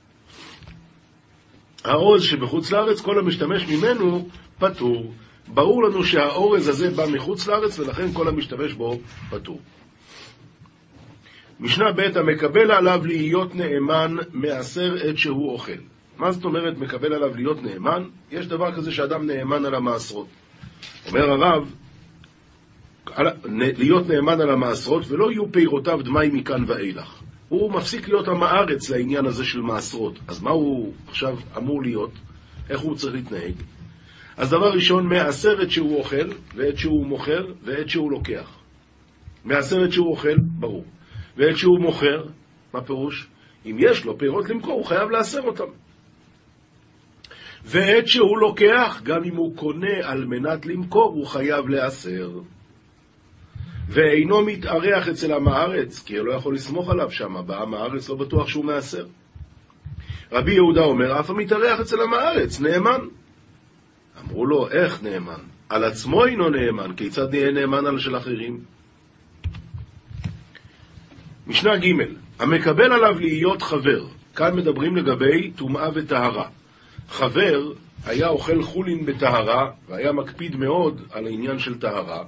האורז 1.84 2.22
שבחוץ 2.22 2.72
לארץ, 2.72 3.00
כל 3.00 3.18
המשתמש 3.18 3.66
ממנו 3.68 4.28
פטור. 4.58 5.12
ברור 5.54 5.84
לנו 5.84 6.04
שהאורז 6.04 6.68
הזה 6.68 6.90
בא 6.90 7.06
מחוץ 7.06 7.46
לארץ, 7.46 7.78
ולכן 7.78 8.12
כל 8.12 8.28
המשתמש 8.28 8.72
בו 8.72 8.98
פטור. 9.30 9.60
משנה 11.60 11.92
ב' 11.92 12.18
המקבל 12.18 12.70
עליו 12.70 13.06
להיות 13.06 13.54
נאמן 13.54 14.16
מעשר 14.32 14.96
עת 15.02 15.18
שהוא 15.18 15.52
אוכל. 15.52 15.72
מה 16.18 16.32
זאת 16.32 16.44
אומרת 16.44 16.78
מקבל 16.78 17.12
עליו 17.12 17.36
להיות 17.36 17.62
נאמן? 17.62 18.04
יש 18.30 18.46
דבר 18.46 18.74
כזה 18.76 18.92
שאדם 18.92 19.26
נאמן 19.26 19.64
על 19.64 19.74
המעשרות. 19.74 20.26
אומר 21.08 21.30
הרב, 21.30 21.72
להיות 23.52 24.08
נאמן 24.08 24.40
על 24.40 24.50
המעשרות 24.50 25.10
ולא 25.10 25.30
יהיו 25.30 25.52
פירותיו 25.52 26.00
דמי 26.02 26.28
מכאן 26.32 26.64
ואילך. 26.66 27.22
הוא 27.48 27.72
מפסיק 27.72 28.08
להיות 28.08 28.28
עם 28.28 28.42
הארץ 28.42 28.90
לעניין 28.90 29.26
הזה 29.26 29.44
של 29.44 29.60
מעשרות. 29.60 30.18
אז 30.28 30.42
מה 30.42 30.50
הוא 30.50 30.92
עכשיו 31.08 31.36
אמור 31.56 31.82
להיות? 31.82 32.10
איך 32.70 32.80
הוא 32.80 32.96
צריך 32.96 33.14
להתנהג? 33.14 33.54
אז 34.38 34.50
דבר 34.50 34.70
ראשון, 34.70 35.06
מעשר 35.06 35.60
עת 35.60 35.70
שהוא 35.70 35.98
אוכל, 35.98 36.30
ועת 36.54 36.76
שהוא 36.76 37.06
מוכר, 37.06 37.46
ועת 37.62 37.88
שהוא 37.88 38.10
לוקח. 38.10 38.58
מעשר 39.44 39.84
עת 39.84 39.92
שהוא 39.92 40.10
אוכל, 40.10 40.36
ברור. 40.58 40.84
ועת 41.36 41.56
שהוא 41.56 41.80
מוכר, 41.80 42.24
מה 42.74 42.82
פירוש? 42.82 43.28
אם 43.66 43.76
יש 43.78 44.04
לו 44.04 44.18
פירות 44.18 44.50
למכור, 44.50 44.72
הוא 44.72 44.84
חייב 44.84 45.10
לאסר 45.10 45.42
אותם. 45.42 45.64
ועת 47.64 48.06
שהוא 48.06 48.38
לוקח, 48.38 49.00
גם 49.02 49.24
אם 49.24 49.36
הוא 49.36 49.56
קונה 49.56 49.96
על 50.02 50.24
מנת 50.24 50.66
למכור, 50.66 51.12
הוא 51.14 51.26
חייב 51.26 51.68
לאסר. 51.68 52.30
ואינו 53.88 54.44
מתארח 54.44 55.08
אצל 55.08 55.32
עם 55.32 55.48
הארץ, 55.48 56.02
כי 56.02 56.16
הוא 56.16 56.26
לא 56.26 56.32
יכול 56.32 56.54
לסמוך 56.54 56.90
עליו 56.90 57.10
שם, 57.10 57.34
בעם 57.46 57.74
הארץ 57.74 58.08
לא 58.08 58.16
בטוח 58.16 58.48
שהוא 58.48 58.64
מאסר. 58.64 59.04
רבי 60.32 60.54
יהודה 60.54 60.80
אומר, 60.80 61.20
אף 61.20 61.30
המתארח 61.30 61.80
אצל 61.80 62.00
עם 62.00 62.14
הארץ, 62.14 62.60
נאמן. 62.60 63.00
אמרו 64.24 64.46
לו, 64.46 64.70
איך 64.70 65.02
נאמן? 65.02 65.40
על 65.68 65.84
עצמו 65.84 66.24
אינו 66.24 66.50
נאמן, 66.50 66.94
כיצד 66.96 67.30
נהיה 67.30 67.50
נאמן 67.50 67.86
על 67.86 67.98
של 67.98 68.16
אחרים? 68.16 68.60
משנה 71.46 71.76
ג' 71.76 71.92
המקבל 72.38 72.92
עליו 72.92 73.18
להיות 73.18 73.62
חבר, 73.62 74.06
כאן 74.36 74.56
מדברים 74.56 74.96
לגבי 74.96 75.50
טומאה 75.50 75.88
וטהרה. 75.94 76.48
חבר 77.08 77.72
היה 78.06 78.28
אוכל 78.28 78.62
חולין 78.62 79.06
בטהרה, 79.06 79.70
והיה 79.88 80.12
מקפיד 80.12 80.56
מאוד 80.56 81.02
על 81.10 81.26
העניין 81.26 81.58
של 81.58 81.78
טהרה, 81.78 82.24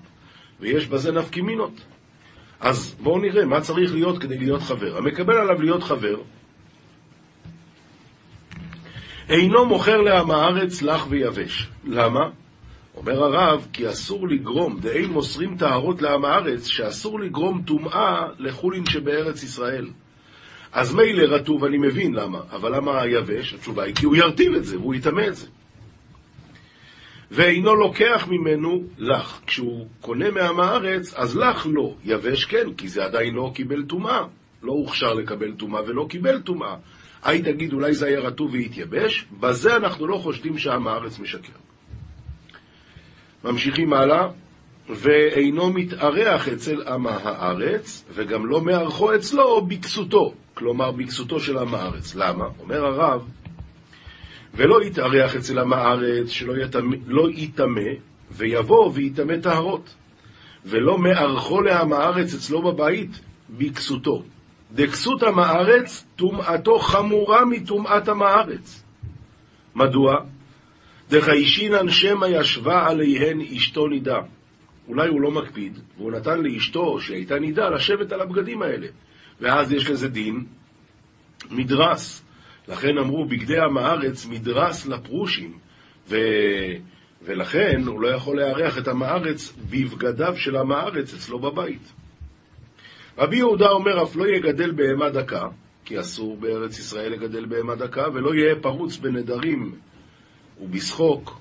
ויש 0.61 0.87
בזה 0.87 1.13
נפקימינות. 1.13 1.73
אז 2.61 2.97
בואו 3.01 3.19
נראה 3.19 3.45
מה 3.45 3.61
צריך 3.61 3.93
להיות 3.93 4.19
כדי 4.19 4.39
להיות 4.39 4.63
חבר. 4.63 4.97
המקבל 4.97 5.35
עליו 5.35 5.63
להיות 5.63 5.83
חבר, 5.83 6.17
אינו 9.31 9.67
מוכר 9.67 10.01
לעם 10.01 10.31
הארץ 10.31 10.83
לח 10.83 11.07
ויבש. 11.11 11.69
למה? 11.85 12.21
אומר 12.97 13.25
הרב, 13.25 13.67
כי 13.73 13.89
אסור 13.89 14.29
לגרום, 14.29 14.81
דאין 14.81 15.11
מוסרים 15.11 15.57
טהרות 15.57 16.03
לעם 16.03 16.25
הארץ, 16.25 16.67
שאסור 16.67 17.21
לגרום 17.21 17.63
טומאה 17.67 18.27
לחולין 18.39 18.87
שבארץ 18.87 19.43
ישראל. 19.43 19.89
אז 20.73 20.95
מילא 20.95 21.35
רטוב, 21.35 21.65
אני 21.65 21.79
מבין 21.79 22.15
למה, 22.15 22.41
אבל 22.53 22.77
למה 22.77 23.07
יבש? 23.07 23.55
התשובה 23.55 23.83
היא 23.83 23.95
כי 23.95 24.07
הוא 24.07 24.17
ירטיב 24.17 24.55
את 24.55 24.65
זה, 24.65 24.79
והוא 24.79 24.95
יטמא 24.95 25.23
את 25.29 25.37
זה. 25.37 25.47
ואינו 27.31 27.75
לוקח 27.75 28.29
ממנו 28.31 28.85
לך. 28.99 29.41
כשהוא 29.47 29.87
קונה 30.01 30.31
מעם 30.31 30.61
הארץ, 30.61 31.15
אז 31.15 31.37
לך 31.37 31.67
לא. 31.71 31.95
יבש 32.05 32.45
כן, 32.45 32.75
כי 32.77 32.89
זה 32.89 33.05
עדיין 33.05 33.35
לא 33.35 33.51
קיבל 33.55 33.83
טומאה. 33.83 34.25
לא 34.63 34.73
הוכשר 34.73 35.15
לקבל 35.15 35.53
טומאה 35.53 35.83
ולא 35.87 36.07
קיבל 36.09 36.41
טומאה. 36.41 36.77
היי 37.25 37.43
תגיד, 37.43 37.73
אולי 37.73 37.95
זה 37.95 38.07
היה 38.07 38.21
רטוב 38.21 38.53
והתייבש? 38.53 39.27
בזה 39.41 39.77
אנחנו 39.77 40.07
לא 40.07 40.17
חושדים 40.17 40.59
שעם 40.59 40.89
הארץ 40.89 41.19
משקר. 41.19 41.53
ממשיכים 43.45 43.93
הלאה, 43.93 44.29
ואינו 44.89 45.73
מתארח 45.73 46.49
אצל 46.49 46.83
עם 46.83 47.07
הארץ, 47.07 48.05
וגם 48.15 48.47
לא 48.47 48.61
מארחו 48.61 49.15
אצלו 49.15 49.61
בכסותו, 49.61 50.35
כלומר 50.55 50.91
בכסותו 50.91 51.41
של 51.41 51.59
עם 51.59 51.75
הארץ. 51.75 52.15
למה? 52.15 52.45
אומר 52.61 52.85
הרב, 52.85 53.29
ולא 54.55 54.83
יתארח 54.83 55.37
אצל 55.37 55.59
עם 55.59 55.73
הארץ, 55.73 56.29
שלא 56.29 56.55
לא 57.07 57.29
יטמא, 57.31 57.91
ויבוא 58.31 58.91
ויטמא 58.95 59.37
טהרות. 59.43 59.95
ולא 60.65 60.99
מארחו 60.99 61.63
לעם 61.63 61.93
הארץ 61.93 62.35
אצלו 62.35 62.63
בבית, 62.63 63.11
בכסותו. 63.51 64.23
דכסות 64.73 65.23
עם 65.23 65.39
הארץ, 65.39 66.07
טומאתו 66.17 66.79
חמורה 66.79 67.45
מטומאת 67.45 68.09
עם 68.09 68.23
הארץ. 68.23 68.83
מדוע? 69.75 70.17
דחיישינן 71.11 71.91
שמא 71.91 72.27
ישבה 72.27 72.87
עליהן 72.87 73.41
אשתו 73.41 73.89
נידה. 73.89 74.19
אולי 74.89 75.09
הוא 75.09 75.21
לא 75.21 75.31
מקפיד, 75.31 75.79
והוא 75.97 76.13
נתן 76.13 76.43
לאשתו, 76.43 77.01
שהייתה 77.01 77.39
נידה, 77.39 77.69
לשבת 77.69 78.13
על 78.13 78.21
הבגדים 78.21 78.63
האלה. 78.63 78.87
ואז 79.41 79.73
יש 79.73 79.91
לזה 79.91 80.09
דין 80.09 80.45
מדרס. 81.51 82.23
לכן 82.69 82.99
אמרו, 82.99 83.25
בגדי 83.25 83.59
עם 83.59 83.79
הארץ 83.79 84.27
מדרס 84.27 84.87
לפרושים. 84.87 85.59
ו... 86.09 86.17
ולכן 87.23 87.83
הוא 87.87 88.01
לא 88.01 88.09
יכול 88.09 88.41
לארח 88.41 88.79
את 88.79 88.89
עם 88.89 89.03
הארץ 89.03 89.53
בבגדיו 89.71 90.37
של 90.37 90.57
עם 90.57 90.73
הארץ 90.73 91.15
אצלו 91.15 91.39
בבית. 91.39 91.93
רבי 93.21 93.37
יהודה 93.37 93.69
אומר, 93.69 94.03
אף 94.03 94.17
לא 94.17 94.27
יגדל 94.27 94.71
בהמה 94.71 95.11
דקה, 95.11 95.49
כי 95.85 96.01
אסור 96.01 96.37
בארץ 96.37 96.79
ישראל 96.79 97.13
לגדל 97.13 97.45
בהמה 97.45 97.75
דקה, 97.75 98.05
ולא 98.15 98.35
יהיה 98.35 98.55
פרוץ 98.61 98.97
בנדרים 98.97 99.75
ובשחוק, 100.61 101.39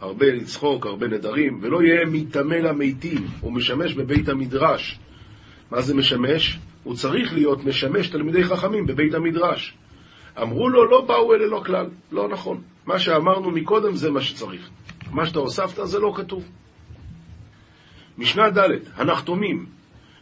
הרבה 0.00 0.26
לצחוק, 0.26 0.86
הרבה 0.86 1.08
נדרים, 1.08 1.58
ולא 1.62 1.82
יהיה 1.82 2.06
מטמא 2.06 2.54
למתים, 2.54 3.26
הוא 3.40 3.52
משמש 3.52 3.94
בבית 3.94 4.28
המדרש. 4.28 4.98
מה 5.70 5.80
זה 5.80 5.94
משמש? 5.94 6.58
הוא 6.84 6.94
צריך 6.94 7.32
להיות 7.32 7.64
משמש 7.64 8.08
תלמידי 8.08 8.44
חכמים 8.44 8.86
בבית 8.86 9.14
המדרש. 9.14 9.74
אמרו 10.42 10.68
לו, 10.68 10.90
לא 10.90 11.00
באו 11.00 11.34
אלה 11.34 11.46
לא 11.46 11.62
כלל. 11.66 11.86
לא 12.12 12.28
נכון. 12.28 12.60
מה 12.86 12.98
שאמרנו 12.98 13.50
מקודם 13.50 13.94
זה 13.94 14.10
מה 14.10 14.20
שצריך. 14.20 14.70
מה 15.10 15.26
שאתה 15.26 15.38
הוספת 15.38 15.86
זה 15.86 15.98
לא 15.98 16.12
כתוב. 16.16 16.44
משנה 18.18 18.50
ד' 18.50 18.68
הנחתומים 18.94 19.66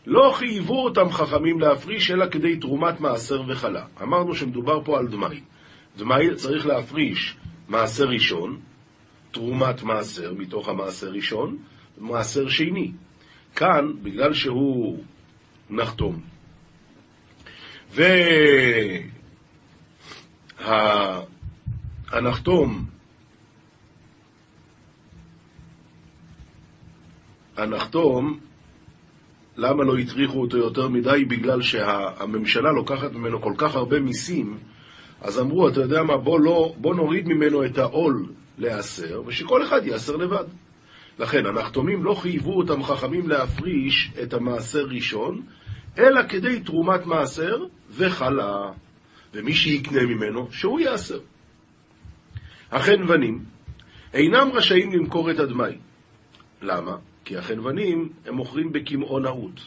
לא 0.07 0.33
חייבו 0.35 0.85
אותם 0.85 1.11
חכמים 1.11 1.61
להפריש 1.61 2.11
אלא 2.11 2.27
כדי 2.31 2.57
תרומת 2.57 3.01
מעשר 3.01 3.43
וחלה. 3.49 3.85
אמרנו 4.03 4.35
שמדובר 4.35 4.85
פה 4.85 4.99
על 4.99 5.07
דמאי. 5.09 5.41
דמאי 5.97 6.35
צריך 6.35 6.67
להפריש 6.67 7.37
מעשר 7.69 8.09
ראשון, 8.09 8.61
תרומת 9.31 9.83
מעשר 9.83 10.35
מתוך 10.35 10.69
המעשר 10.69 11.11
ראשון, 11.11 11.57
מעשר 11.99 12.49
שני. 12.49 12.93
כאן, 13.57 13.93
בגלל 14.03 14.35
שהוא 14.35 15.05
נחתום, 15.71 16.21
והנחתום 22.13 22.87
הנחתום, 27.57 28.41
למה 29.61 29.85
לא 29.85 29.99
הטריחו 29.99 30.41
אותו 30.41 30.57
יותר 30.57 30.89
מדי? 30.89 31.25
בגלל 31.25 31.63
שהממשלה 31.63 32.73
לוקחת 32.73 33.13
ממנו 33.13 33.43
כל 33.43 33.53
כך 33.57 33.75
הרבה 33.75 34.01
מיסים, 34.01 34.59
אז 35.21 35.39
אמרו, 35.41 35.69
אתה 35.69 35.81
יודע 35.81 36.03
מה, 36.03 36.17
בוא, 36.17 36.41
לא, 36.41 36.75
בוא 36.77 36.95
נוריד 36.95 37.29
ממנו 37.29 37.65
את 37.65 37.79
העול 37.79 38.27
להיאסר, 38.59 39.23
ושכל 39.27 39.63
אחד 39.63 39.87
ייאסר 39.87 40.17
לבד. 40.17 40.45
לכן, 41.19 41.47
הנחתומים 41.47 42.05
לא 42.05 42.15
חייבו 42.15 42.53
אותם 42.53 42.83
חכמים 42.83 43.29
להפריש 43.29 44.13
את 44.23 44.35
המעשר 44.35 44.85
ראשון, 44.85 45.43
אלא 45.99 46.21
כדי 46.29 46.61
תרומת 46.61 47.07
מעשר 47.07 47.57
וחלה. 47.91 48.71
ומי 49.35 49.55
שיקנה 49.55 50.03
ממנו, 50.03 50.49
שהוא 50.53 50.81
יאסר. 50.81 51.19
החנוונים 52.71 53.45
אינם 54.15 54.49
רשאים 54.53 54.93
למכור 54.93 55.31
את 55.31 55.39
הדמאי. 55.39 55.79
למה? 56.63 56.97
כי 57.31 57.37
החנוונים 57.37 58.09
הם 58.27 58.35
מוכרים 58.35 58.73
בקמעונאות, 58.73 59.61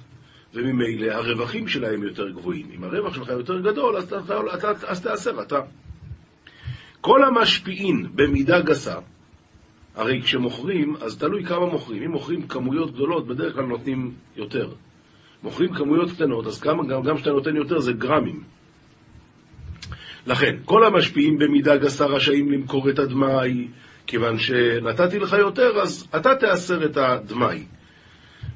וממילא 0.53 1.11
הרווחים 1.11 1.67
שלהם 1.67 2.03
יותר 2.03 2.29
גבוהים. 2.29 2.69
אם 2.75 2.83
הרווח 2.83 3.15
שלך 3.15 3.27
יותר 3.27 3.59
גדול, 3.59 3.97
אז, 3.97 4.13
אתה, 4.13 4.39
אתה, 4.53 4.71
אז 4.87 5.01
תאסר 5.01 5.41
אתה. 5.41 5.59
כל 7.01 7.23
המשפיעין 7.23 8.07
במידה 8.15 8.61
גסה, 8.61 8.95
הרי 9.95 10.21
כשמוכרים, 10.21 10.95
אז 11.01 11.17
תלוי 11.17 11.45
כמה 11.45 11.65
מוכרים. 11.65 12.03
אם 12.03 12.11
מוכרים 12.11 12.47
כמויות 12.47 12.93
גדולות, 12.93 13.27
בדרך 13.27 13.55
כלל 13.55 13.65
נותנים 13.65 14.13
יותר. 14.35 14.69
מוכרים 15.43 15.73
כמויות 15.73 16.11
קטנות, 16.11 16.47
אז 16.47 16.61
כמה, 16.61 16.83
גם 17.03 17.15
כשאתה 17.15 17.31
נותן 17.31 17.55
יותר 17.55 17.79
זה 17.79 17.93
גרמים. 17.93 18.43
לכן, 20.27 20.55
כל 20.65 20.85
המשפיעים 20.85 21.37
במידה 21.37 21.77
גסה 21.77 22.05
רשאים 22.05 22.51
למכור 22.51 22.89
את 22.89 22.99
הדמאי, 22.99 23.67
כיוון 24.13 24.39
שנתתי 24.39 25.19
לך 25.19 25.35
יותר, 25.39 25.81
אז 25.81 26.07
אתה 26.15 26.35
תאסר 26.35 26.85
את 26.85 26.97
הדמאי. 26.97 27.63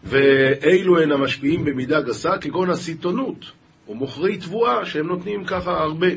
ואלו 0.04 1.02
הן 1.02 1.12
המשפיעים 1.12 1.66
במידה 1.66 2.02
גסה, 2.02 2.38
כגון 2.38 2.70
הסיטונות, 2.70 3.52
או 3.88 3.96
מוכרי 3.96 4.38
תבואה, 4.38 4.86
שהם 4.86 5.08
נותנים 5.08 5.46
ככה 5.46 5.72
הרבה. 5.72 6.08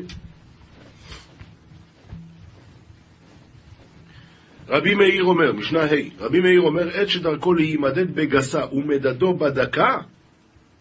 רבי 4.69 4.95
מאיר 4.95 5.23
אומר, 5.23 5.53
משנה 5.53 5.83
ה', 5.83 6.23
רבי 6.23 6.39
מאיר 6.39 6.61
אומר, 6.61 6.89
עת 6.89 7.09
שדרכו 7.09 7.53
להימדד 7.53 8.15
בגסה 8.15 8.65
ומדדו 8.73 9.33
בדקה, 9.33 9.97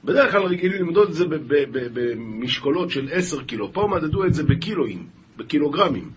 בדרך 0.04 0.32
כלל 0.32 0.42
רגילים 0.42 0.82
למדוד 0.82 1.08
את 1.08 1.14
זה 1.14 1.24
במשקולות 1.68 2.90
של 2.90 3.08
10 3.12 3.44
קילו, 3.44 3.72
פה 3.72 3.88
מדדו 3.90 4.24
את 4.24 4.34
זה 4.34 4.42
בקילואים, 4.42 5.06
בקילוגרמים. 5.36 6.10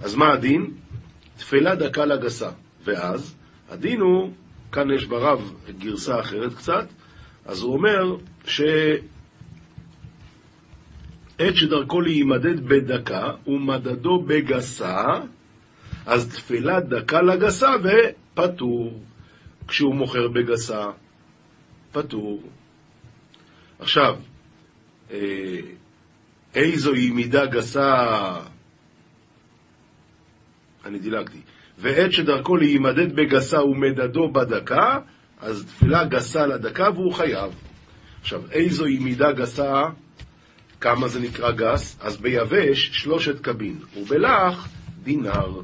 אז 0.00 0.14
מה 0.14 0.32
הדין? 0.32 0.70
תפלה 1.42 1.74
דקה 1.74 2.04
לגסה. 2.04 2.50
ואז, 2.84 3.34
הדין 3.70 4.00
הוא, 4.00 4.32
כאן 4.72 4.90
יש 4.90 5.04
ברב 5.04 5.52
גרסה 5.78 6.20
אחרת 6.20 6.54
קצת, 6.54 6.86
אז 7.46 7.62
הוא 7.62 7.72
אומר 7.72 8.16
ש... 8.46 8.60
עת 11.38 11.56
שדרכו 11.56 12.00
להימדד 12.00 12.68
בדקה 12.68 13.30
ומדדו 13.46 14.22
בגסה, 14.22 15.04
אז 16.06 16.28
תפילה 16.28 16.80
דקה 16.80 17.22
לגסה 17.22 17.70
ופטור. 17.82 19.00
כשהוא 19.68 19.94
מוכר 19.94 20.28
בגסה, 20.28 20.90
פטור. 21.92 22.42
עכשיו, 23.78 24.16
אה, 25.10 25.60
איזוהי 26.54 27.10
מידה 27.10 27.46
גסה 27.46 28.34
אני 30.86 30.98
דילגתי. 30.98 31.38
ועת 31.78 32.12
שדרכו 32.12 32.56
להימדד 32.56 33.16
בגסה 33.16 33.62
ומדדו 33.62 34.28
בדקה, 34.32 34.98
אז 35.40 35.64
תפילה 35.64 36.04
גסה 36.04 36.46
לדקה 36.46 36.90
והוא 36.94 37.12
חייב. 37.12 37.52
עכשיו, 38.20 38.42
איזוהי 38.52 38.98
מידה 38.98 39.32
גסה, 39.32 39.82
כמה 40.80 41.08
זה 41.08 41.20
נקרא 41.20 41.50
גס? 41.50 41.98
אז 42.00 42.16
ביבש 42.16 42.90
שלושת 42.92 43.40
קבין, 43.40 43.78
ובלח 43.96 44.68
דינר. 45.02 45.60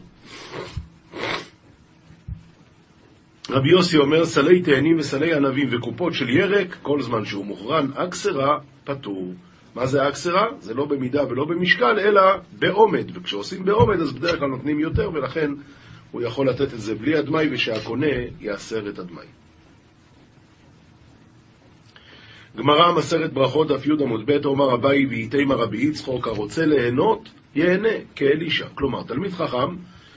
רבי 3.51 3.71
יוסי 3.71 3.99
אומר, 3.99 4.25
סלי 4.25 4.63
תאנים 4.63 4.99
וסלי 4.99 5.35
ענבים 5.35 5.69
וקופות 5.73 6.15
של 6.15 6.29
ירק, 6.29 6.77
כל 6.83 7.03
זמן 7.03 7.25
שהוא 7.25 7.47
מוכרן 7.47 7.91
אקסרה, 7.95 8.59
פטור. 8.85 9.35
מה 9.75 9.87
זה 9.87 10.09
אקסרה? 10.09 10.47
זה 10.61 10.75
לא 10.75 10.85
במידה 10.85 11.27
ולא 11.29 11.45
במשקל, 11.45 11.99
אלא 11.99 12.23
בעומד. 12.59 13.11
וכשעושים 13.15 13.65
בעומד, 13.65 14.01
אז 14.01 14.13
בדרך 14.13 14.39
כלל 14.39 14.49
נותנים 14.49 14.81
יותר, 14.81 15.11
ולכן 15.15 15.51
הוא 16.11 16.23
יכול 16.23 16.49
לתת 16.49 16.75
את 16.75 16.81
זה 16.81 16.95
בלי 16.95 17.17
הדמאי, 17.17 17.49
ושהקונה 17.53 18.07
יאסר 18.41 18.89
את 18.89 18.99
הדמאי. 18.99 19.27
גמרא 22.57 22.93
מסרת 22.93 23.33
ברכות, 23.33 23.69
דף 23.69 23.87
י 23.87 23.91
עמוד 24.01 24.27
ב, 24.27 24.45
אומר 24.45 24.75
אביי 24.75 25.07
ואיתימה 25.07 25.55
רבי 25.55 25.79
יצחוק, 25.79 26.29
הרוצה 26.29 26.67
ליהנות, 26.67 27.29
ייהנה 27.55 27.89
כאלישע. 28.17 28.67
כלומר, 28.75 29.03
תלמיד 29.03 29.33
חכם 29.33 29.77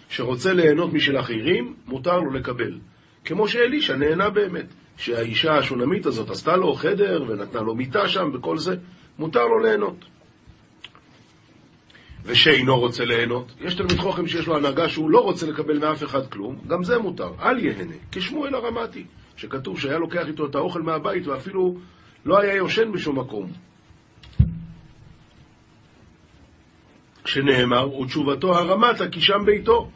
שרוצה 0.10 0.54
ליהנות 0.54 0.94
משל 0.94 1.20
אחרים, 1.20 1.74
מותר 1.88 2.20
לו 2.20 2.32
לקבל. 2.32 2.80
כמו 3.26 3.48
שאלישע 3.48 3.96
נהנה 3.96 4.30
באמת. 4.30 4.66
שהאישה 4.98 5.58
השונמית 5.58 6.06
הזאת 6.06 6.30
עשתה 6.30 6.56
לו 6.56 6.74
חדר 6.74 7.24
ונתנה 7.28 7.62
לו 7.62 7.76
מיטה 7.76 8.08
שם 8.08 8.30
וכל 8.34 8.58
זה, 8.58 8.76
מותר 9.20 9.46
לו 9.46 9.60
ליהנות. 9.60 10.06
ושאינו 12.24 12.80
רוצה 12.80 13.06
ליהנות, 13.06 13.52
יש 13.62 13.76
תלמיד 13.76 13.98
חוכם 14.00 14.28
שיש 14.28 14.48
לו 14.48 14.58
הנהגה 14.58 14.90
שהוא 14.90 15.10
לא 15.10 15.20
רוצה 15.20 15.48
לקבל 15.48 15.80
מאף 15.80 16.04
אחד 16.04 16.28
כלום, 16.28 16.60
גם 16.68 16.84
זה 16.84 16.98
מותר, 16.98 17.32
אל 17.42 17.60
יהנה, 17.60 17.96
כשמואל 18.12 18.56
הרמתי, 18.56 19.06
שכתוב 19.38 19.80
שהיה 19.80 19.98
לוקח 19.98 20.28
איתו 20.28 20.46
את 20.46 20.56
האוכל 20.56 20.82
מהבית 20.82 21.28
ואפילו 21.28 21.78
לא 22.26 22.40
היה 22.40 22.56
יושן 22.56 22.92
בשום 22.92 23.20
מקום. 23.20 23.52
שנאמר, 27.26 27.96
ותשובתו 27.96 28.58
הרמתה 28.58 29.08
כי 29.08 29.22
שם 29.22 29.46
ביתו. 29.46 29.90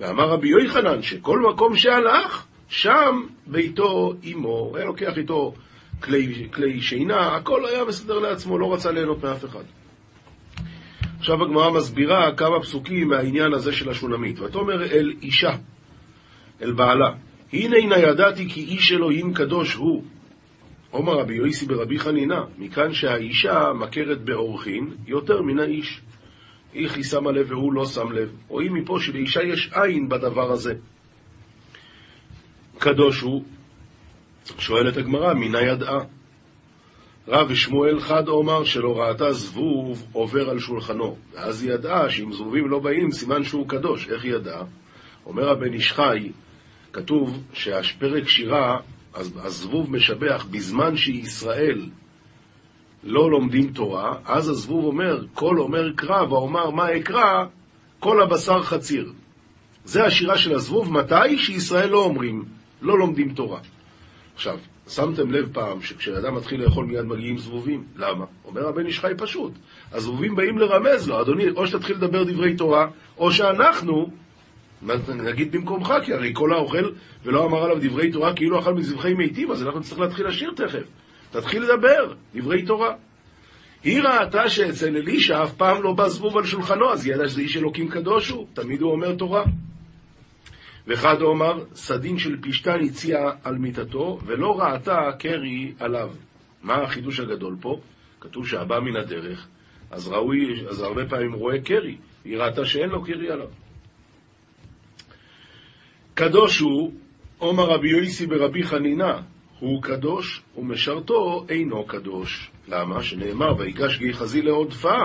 ואמר 0.00 0.28
רבי 0.28 0.48
יוחנן 0.48 1.02
שכל 1.02 1.38
מקום 1.38 1.76
שהלך, 1.76 2.46
שם 2.68 3.26
ביתו 3.46 4.14
עמו, 4.22 4.72
היה 4.76 4.84
לוקח 4.84 5.18
איתו 5.18 5.54
כלי, 6.02 6.48
כלי 6.52 6.82
שינה, 6.82 7.36
הכל 7.36 7.66
היה 7.66 7.84
מסדר 7.84 8.18
לעצמו, 8.18 8.58
לא 8.58 8.74
רצה 8.74 8.90
ליהנות 8.90 9.24
מאף 9.24 9.44
אחד. 9.44 9.64
עכשיו 11.18 11.42
הגמרא 11.42 11.70
מסבירה 11.70 12.36
כמה 12.36 12.60
פסוקים 12.60 13.08
מהעניין 13.08 13.52
הזה 13.52 13.72
של 13.72 13.90
השולמית. 13.90 14.40
ותאמר 14.40 14.84
אל 14.84 15.12
אישה, 15.22 15.52
אל 16.62 16.72
בעלה, 16.72 17.14
הנה 17.52 17.76
הנה 17.76 17.98
ידעתי 17.98 18.48
כי 18.48 18.60
איש 18.60 18.92
אלוהים 18.92 19.34
קדוש 19.34 19.74
הוא. 19.74 20.04
עומר 20.90 21.12
רבי 21.12 21.34
יויסי 21.34 21.66
ברבי 21.66 21.98
חנינה, 21.98 22.44
מכאן 22.58 22.92
שהאישה 22.92 23.72
מכרת 23.72 24.20
באורחין 24.24 24.90
יותר 25.06 25.42
מן 25.42 25.58
האיש. 25.58 26.00
איך 26.74 26.96
היא 26.96 27.04
שמה 27.04 27.32
לב 27.32 27.50
והוא 27.50 27.72
לא 27.72 27.86
שם 27.86 28.12
לב. 28.12 28.28
רואים 28.48 28.74
מפה 28.74 28.98
שלאישה 29.00 29.42
יש 29.42 29.70
עין 29.72 30.08
בדבר 30.08 30.52
הזה. 30.52 30.74
קדוש 32.78 33.20
הוא, 33.20 33.44
שואלת 34.58 34.96
הגמרא, 34.96 35.34
מינה 35.34 35.62
ידעה? 35.62 35.98
רב 37.28 37.54
שמואל 37.54 38.00
חד 38.00 38.28
אומר 38.28 38.64
שלא 38.64 39.00
ראתה 39.00 39.32
זבוב 39.32 40.06
עובר 40.12 40.50
על 40.50 40.58
שולחנו. 40.58 41.16
ואז 41.34 41.62
היא 41.62 41.72
ידעה 41.72 42.10
שאם 42.10 42.32
זבובים 42.32 42.68
לא 42.68 42.78
באים, 42.78 43.10
סימן 43.10 43.44
שהוא 43.44 43.68
קדוש. 43.68 44.08
איך 44.08 44.24
היא 44.24 44.34
ידעה? 44.34 44.62
אומר 45.26 45.50
הבן 45.50 45.72
איש 45.72 45.92
חי, 45.92 46.32
כתוב 46.92 47.42
שהפרק 47.52 48.28
שירה, 48.28 48.78
הזבוב 49.14 49.92
משבח, 49.92 50.46
בזמן 50.50 50.96
שישראל 50.96 51.86
לא 53.04 53.30
לומדים 53.30 53.72
תורה, 53.72 54.14
אז 54.24 54.48
הזבוב 54.48 54.84
אומר, 54.84 55.24
כל 55.34 55.58
אומר 55.58 55.92
קרא, 55.92 56.22
ואומר 56.22 56.70
מה 56.70 56.96
אקרא, 56.96 57.44
כל 57.98 58.22
הבשר 58.22 58.62
חציר. 58.62 59.12
זה 59.84 60.04
השירה 60.04 60.38
של 60.38 60.54
הזבוב, 60.54 60.92
מתי? 60.92 61.38
שישראל 61.38 61.90
לא 61.90 62.04
אומרים, 62.04 62.44
לא 62.82 62.98
לומדים 62.98 63.34
תורה. 63.34 63.60
עכשיו, 64.38 64.58
שמתם 64.88 65.30
לב 65.30 65.48
פעם 65.52 65.82
שכשאדם 65.82 66.34
מתחיל 66.34 66.62
לאכול 66.64 66.86
מיד 66.86 67.04
מגיעים 67.04 67.38
זבובים? 67.38 67.84
למה? 67.96 68.24
אומר 68.44 68.68
הבן 68.68 68.86
איש 68.86 69.00
חי 69.00 69.12
פשוט. 69.16 69.52
הזבובים 69.92 70.36
באים 70.36 70.58
לרמז 70.58 71.08
לו, 71.08 71.20
אדוני, 71.20 71.50
או 71.50 71.66
שתתחיל 71.66 71.96
לדבר 71.96 72.24
דברי 72.24 72.56
תורה, 72.56 72.86
או 73.18 73.32
שאנחנו 73.32 74.10
נגיד 75.14 75.52
במקומך, 75.52 75.92
כי 76.04 76.12
הרי 76.12 76.30
כל 76.34 76.52
האוכל 76.52 76.90
ולא 77.24 77.44
אמר 77.46 77.62
עליו 77.62 77.78
דברי 77.80 78.12
תורה 78.12 78.34
כאילו 78.34 78.58
אכל 78.58 78.74
מזבחי 78.74 79.14
מתים, 79.14 79.50
אז 79.50 79.62
אנחנו 79.62 79.80
נצטרך 79.80 79.98
להתחיל 79.98 80.26
לשיר 80.26 80.52
תכף. 80.56 80.84
תתחיל 81.30 81.62
לדבר, 81.62 82.12
דברי 82.34 82.62
תורה. 82.62 82.94
היא 83.84 84.02
ראתה 84.02 84.48
שאצל 84.48 84.96
אלישע 84.96 85.44
אף 85.44 85.52
פעם 85.52 85.82
לא 85.82 85.92
בא 85.92 86.08
זבוב 86.08 86.38
על 86.38 86.44
שולחנו, 86.44 86.92
אז 86.92 87.06
היא 87.06 87.14
ידעה 87.14 87.28
שזה 87.28 87.40
איש 87.40 87.56
אלוקים 87.56 87.88
קדוש 87.88 88.28
הוא, 88.28 88.46
תמיד 88.54 88.82
הוא 88.82 88.92
אומר 88.92 89.14
תורה. 89.14 89.44
ואחד 90.88 91.22
אומר, 91.22 91.64
סדין 91.74 92.18
של 92.18 92.36
פשתן 92.42 92.80
הציע 92.84 93.18
על 93.44 93.58
מיטתו, 93.58 94.18
ולא 94.26 94.60
ראתה 94.60 94.98
קרי 95.18 95.72
עליו. 95.78 96.10
מה 96.62 96.74
החידוש 96.74 97.20
הגדול 97.20 97.56
פה? 97.60 97.80
כתוב 98.20 98.48
שהבא 98.48 98.80
מן 98.80 98.96
הדרך, 98.96 99.46
אז 99.90 100.08
ראוי, 100.08 100.66
אז 100.68 100.80
הרבה 100.80 101.06
פעמים 101.08 101.32
רואה 101.32 101.60
קרי, 101.60 101.96
היא 102.24 102.38
ראתה 102.38 102.64
שאין 102.64 102.88
לו 102.88 103.04
קרי 103.04 103.30
עליו. 103.30 103.48
קדוש 106.14 106.58
הוא, 106.58 106.92
עומר 107.38 107.64
רבי 107.64 107.88
יויסי 107.90 108.26
ברבי 108.26 108.62
חנינה, 108.62 109.20
הוא 109.58 109.82
קדוש, 109.82 110.42
ומשרתו 110.56 111.46
אינו 111.48 111.86
קדוש. 111.86 112.50
למה? 112.68 113.02
שנאמר, 113.02 113.56
ויגש 113.58 113.98
גיחזי 113.98 114.42
לעודפה. 114.42 114.98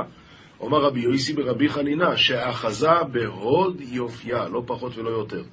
אומר 0.59 0.81
רבי 0.81 0.99
יויסי 0.99 1.33
ברבי 1.33 1.69
חנינה, 1.69 2.17
שאחזה 2.17 3.03
בהוד 3.11 3.81
יופייה, 3.81 4.49
לא 4.49 4.63
פחות 4.65 4.97
ולא 4.97 5.09
יותר. 5.09 5.43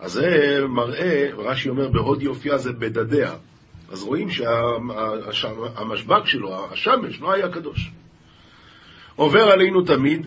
אז 0.00 0.12
זה 0.12 0.58
מראה, 0.68 1.28
רש"י 1.36 1.68
אומר, 1.68 1.88
בהוד 1.88 2.22
יופייה 2.22 2.58
זה 2.58 2.72
בדדיה. 2.72 3.34
אז 3.92 4.02
רואים 4.02 4.30
שהמשבק 4.30 6.26
שלו, 6.26 6.72
השמש, 6.72 7.20
לא 7.20 7.32
היה 7.32 7.48
קדוש. 7.48 7.90
עובר 9.16 9.42
עלינו 9.42 9.82
תמיד, 9.82 10.26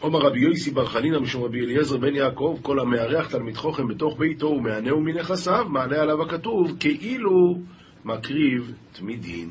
עומר 0.00 0.18
רבי 0.18 0.40
יויסי 0.40 0.70
בר 0.70 0.86
חנינא 0.86 1.18
משום 1.18 1.42
רבי 1.42 1.60
אליעזר 1.60 1.96
בן 1.96 2.14
יעקב, 2.14 2.58
כל 2.62 2.80
המארח 2.80 3.30
תלמיד 3.30 3.56
חוכם 3.56 3.88
בתוך 3.88 4.18
ביתו 4.18 4.46
ומענהו 4.46 5.00
מנכסיו, 5.00 5.66
מעלה 5.68 6.02
עליו 6.02 6.22
הכתוב, 6.22 6.76
כאילו 6.80 7.58
מקריב 8.04 8.72
תמידין. 8.92 9.48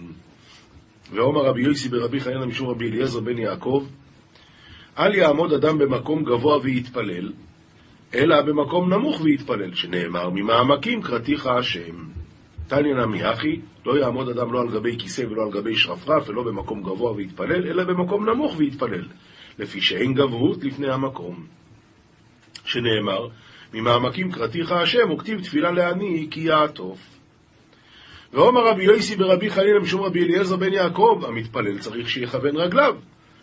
ועומר 1.12 1.42
רבי 1.42 1.62
יויסי 1.62 1.90
ברבי 1.90 2.20
חנינא 2.20 2.46
משום 2.46 2.70
רבי 2.70 2.90
אליעזר 2.90 3.20
בן 3.20 3.38
יעקב, 3.38 3.86
אל 4.98 5.16
יעמוד 5.16 5.54
אדם 5.54 5.78
במקום 5.78 6.24
גבוה 6.24 6.58
ויתפלל, 6.58 7.32
אלא 8.14 8.42
במקום 8.42 8.94
נמוך 8.94 9.22
ויתפלל, 9.22 9.74
שנאמר, 9.74 10.30
ממעמקים 10.30 11.02
קראתיך 11.02 11.48
השם. 11.48 11.96
תניא 12.68 12.94
נמי 12.94 13.32
אחי, 13.32 13.60
לא 13.86 14.00
יעמוד 14.00 14.30
אדם 14.30 14.54
לא 14.54 14.62
על 14.62 14.70
גבי 14.70 14.98
כיסא 15.00 15.22
ולא 15.30 15.44
על 15.44 15.52
גבי 15.52 15.76
שרפרף, 15.76 16.30
ולא 16.30 16.44
במקום 16.44 16.84
גבוה 16.84 17.12
ויתפלל, 17.12 17.68
אלא 17.68 17.84
במקום 17.84 18.30
נמוך 18.30 18.56
ויתפלל. 18.58 19.06
לפי 19.60 19.82
שאין 19.82 20.14
גבהות 20.14 20.64
לפני 20.64 20.90
המקום. 20.92 21.46
שנאמר, 22.66 23.28
ממעמקים 23.74 24.32
קראתיך 24.32 24.72
השם, 24.72 25.12
וכתיב 25.12 25.42
תפילה 25.44 25.72
לעני 25.72 26.28
כי 26.32 26.40
יעטוף. 26.40 27.00
ואומר 28.34 28.62
רבי 28.68 28.84
יויסי 28.84 29.16
ברבי 29.16 29.50
חנינא 29.50 29.80
משום 29.80 30.02
רבי 30.02 30.24
אליעזר 30.24 30.56
בן 30.56 30.74
יעקב, 30.74 31.22
המתפלל 31.28 31.80
צריך 31.80 32.10
שיכוון 32.10 32.56
רגליו, 32.56 32.96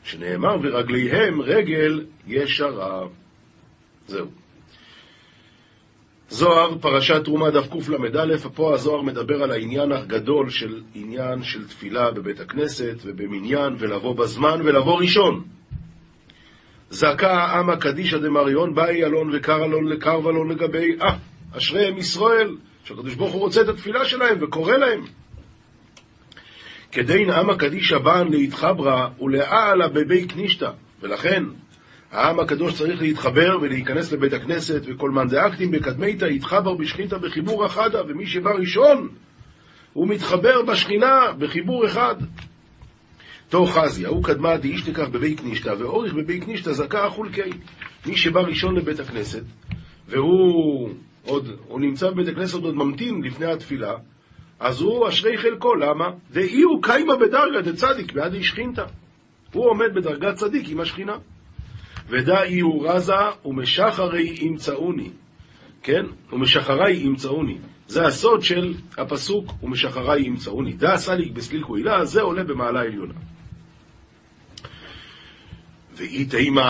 שנאמר 0.05 0.57
ורגליהם 0.63 1.41
רגל 1.41 2.05
ישרה. 2.27 3.07
זהו. 4.07 4.46
זוהר, 6.29 6.79
פרשת 6.81 7.25
תרומה 7.25 7.51
דף 7.51 7.69
קל"א, 7.69 8.37
פה 8.55 8.75
הזוהר 8.75 9.03
מדבר 9.03 9.43
על 9.43 9.51
העניין 9.51 9.93
הגדול 9.93 10.51
של 10.51 10.83
עניין 10.95 11.43
של 11.43 11.69
תפילה 11.69 12.11
בבית 12.11 12.41
הכנסת 12.41 12.97
ובמניין 13.05 13.77
ולבוא 13.79 14.17
בזמן 14.17 14.61
ולבוא 14.65 15.01
ראשון. 15.01 15.45
זעקה 16.91 17.61
אמה 17.61 17.77
קדישא 17.77 18.19
דמריון, 18.19 18.75
באי 18.75 19.05
אלון 19.05 19.37
וקר 19.37 19.65
אלון 19.65 19.89
לקר 19.89 20.21
ולון 20.25 20.51
לגבי, 20.51 20.97
אה, 21.03 21.17
אשריהם 21.57 21.99
ישראל, 21.99 22.57
שהקדוש 22.85 23.15
ברוך 23.15 23.33
הוא 23.33 23.41
רוצה 23.41 23.61
את 23.61 23.69
התפילה 23.69 24.05
שלהם 24.05 24.39
וקורא 24.41 24.77
להם. 24.77 25.05
כדין 26.93 27.31
אמה 27.31 27.57
קדישא 27.57 27.99
באן 27.99 28.29
להתחברה 28.29 29.09
ולאעלה 29.21 29.89
בבי 29.89 30.27
קנישתא, 30.27 30.71
ולכן 31.01 31.45
העם 32.11 32.41
הקדוש 32.41 32.75
צריך 32.75 33.03
להתחבר 33.03 33.59
ולהיכנס 33.63 34.13
לבית 34.13 34.33
הכנסת, 34.33 34.83
וכל 34.87 35.11
מאן 35.11 35.29
דאקטים 35.29 35.71
בקדמיתא 35.71 36.25
יתחבר 36.25 36.75
בשכינתא 36.75 37.19
בחיבור 37.19 37.67
אחדה, 37.67 38.03
ומי 38.09 38.27
שבא 38.27 38.51
ראשון, 38.51 39.09
הוא 39.93 40.09
מתחבר 40.09 40.63
בשכינה 40.63 41.33
בחיבור 41.39 41.87
אחד. 41.87 42.15
תור 43.49 43.73
חזיה, 43.73 44.09
הוא 44.09 44.25
קדמה 44.25 44.57
דאיש 44.57 44.89
לכך 44.89 45.09
בבי 45.09 45.35
קנישתא, 45.35 45.75
ואוריך 45.79 46.15
בבי 46.15 46.41
קנישתא 46.41 46.73
זכה 46.73 47.07
החולקי. 47.07 47.51
מי 48.07 48.17
שבא 48.17 48.41
ראשון 48.41 48.77
לבית 48.77 49.01
הכנסת, 49.01 49.43
והוא 50.09 50.91
עוד, 51.25 51.49
הוא 51.69 51.81
נמצא 51.81 52.11
בבית 52.11 52.29
הכנסת 52.29 52.55
עוד 52.55 52.75
ממתין 52.77 53.23
לפני 53.25 53.47
התפילה, 53.47 53.93
אז 54.61 54.81
הוא 54.81 55.09
אשרי 55.09 55.39
חלקו, 55.39 55.75
למה? 55.75 56.11
דאי 56.33 56.63
הוא 56.63 56.83
קיימה 56.83 57.17
בדרגה 57.17 57.61
דצדיק 57.63 58.13
בעד 58.13 58.35
איש 58.35 58.53
חינתא. 58.53 58.85
הוא 59.53 59.71
עומד 59.71 59.95
בדרגת 59.95 60.35
צדיק 60.35 60.69
עם 60.69 60.81
השכינה. 60.81 61.17
ודאי 62.09 62.61
הוא 62.61 62.89
רזה 62.89 63.15
ומשחרי 63.45 64.37
ימצאוני, 64.41 65.11
כן? 65.83 66.07
ומשחרי 66.33 66.93
ימצאוני. 66.93 67.59
זה 67.89 68.07
הסוד 68.07 68.43
של 68.43 68.75
הפסוק 68.99 69.53
ומשחרי 69.63 70.21
ימצאוני. 70.21 70.73
דא 70.73 70.97
סליק 70.97 71.33
בסליקו 71.33 71.77
הילה, 71.77 72.05
זה 72.05 72.23
עולה 72.23 72.45
במעלה 72.45 72.81
עליונה. 72.81 73.15
ואי 75.97 76.25
תימא 76.25 76.63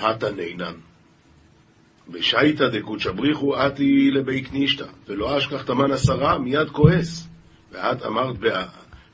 התנינן. 0.00 0.74
בשייתא 2.08 2.68
דקודשא 2.68 3.12
בריחו 3.12 3.66
אתי 3.66 4.10
לבי 4.10 4.42
קנישתא, 4.42 4.86
ולא 5.06 5.38
אשכח 5.38 5.62
תמן 5.62 5.90
עשרה, 5.92 6.38
מיד 6.38 6.68
כועס. 6.68 7.28
ואת 7.72 8.02
אמרת, 8.02 8.36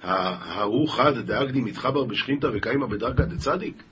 ההוא 0.03 0.89
חד 0.89 1.19
דאגדי 1.19 1.61
מתחבר 1.61 2.05
בשכינתא 2.05 2.49
וקיימא 2.55 2.87
בדרגא 2.87 3.25
דצדיק? 3.25 3.83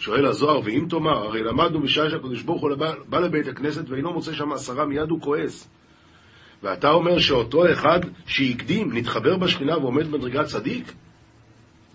שואל 0.00 0.26
הזוהר, 0.26 0.60
ואם 0.64 0.86
תאמר, 0.88 1.24
הרי 1.26 1.42
למדנו 1.42 1.80
בשעה 1.80 2.10
שהקדוש 2.10 2.42
ברוך 2.42 2.62
הוא 2.62 2.70
בא 3.08 3.18
לבית 3.18 3.48
הכנסת 3.48 3.88
ואינו 3.88 4.12
מוצא 4.12 4.32
שם 4.32 4.52
עשרה, 4.52 4.86
מיד 4.86 5.10
הוא 5.10 5.20
כועס. 5.20 5.68
ואתה 6.62 6.90
אומר 6.90 7.18
שאותו 7.18 7.72
אחד 7.72 8.00
שהקדים, 8.26 8.96
נתחבר 8.96 9.36
בשכינה 9.36 9.78
ועומד 9.78 10.06
במדרגת 10.06 10.44
צדיק? 10.46 10.92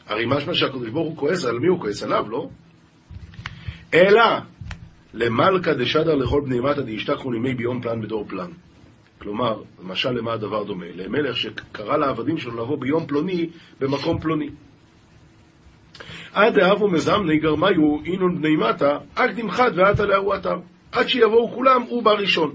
הרי 0.08 0.26
משמע 0.28 0.54
שהקדוש 0.54 0.90
ברוך 0.90 1.08
הוא 1.08 1.18
כועס, 1.18 1.46
על 1.46 1.60
מי 1.60 1.68
הוא 1.68 1.80
כועס? 1.80 2.04
עליו, 2.04 2.30
לא? 2.30 2.50
אלא 3.94 4.24
למלכה 5.14 5.74
דשדר 5.74 6.16
לכל 6.16 6.42
בני 6.46 6.60
מטה 6.60 6.82
דאשתכחו 6.82 7.32
לימי 7.32 7.54
ביום 7.54 7.82
פלן 7.82 8.02
בדור 8.02 8.26
פלן. 8.28 8.50
כלומר, 9.22 9.62
למשל 9.84 10.12
למה 10.12 10.34
הדבר 10.34 10.64
דומה? 10.64 10.86
למלך 10.96 11.38
שקרא 11.38 11.98
לעבדים 11.98 12.38
שלו 12.38 12.64
לבוא 12.64 12.78
ביום 12.78 13.06
פלוני 13.06 13.50
במקום 13.80 14.20
פלוני. 14.20 14.50
עד 16.34 16.60
דאבו 16.60 16.88
מזמני 16.88 17.38
גרמיו 17.38 18.04
אינון 18.06 18.38
בני 18.38 18.56
מטה, 18.56 18.98
אקדים 19.16 19.52
חד 19.52 19.72
ועתה 19.76 20.06
להוא 20.06 20.36
אתר. 20.36 20.58
עד 20.92 21.08
שיבואו 21.08 21.52
כולם, 21.52 21.82
הוא 21.82 22.04
בא 22.04 22.12
ראשון. 22.12 22.54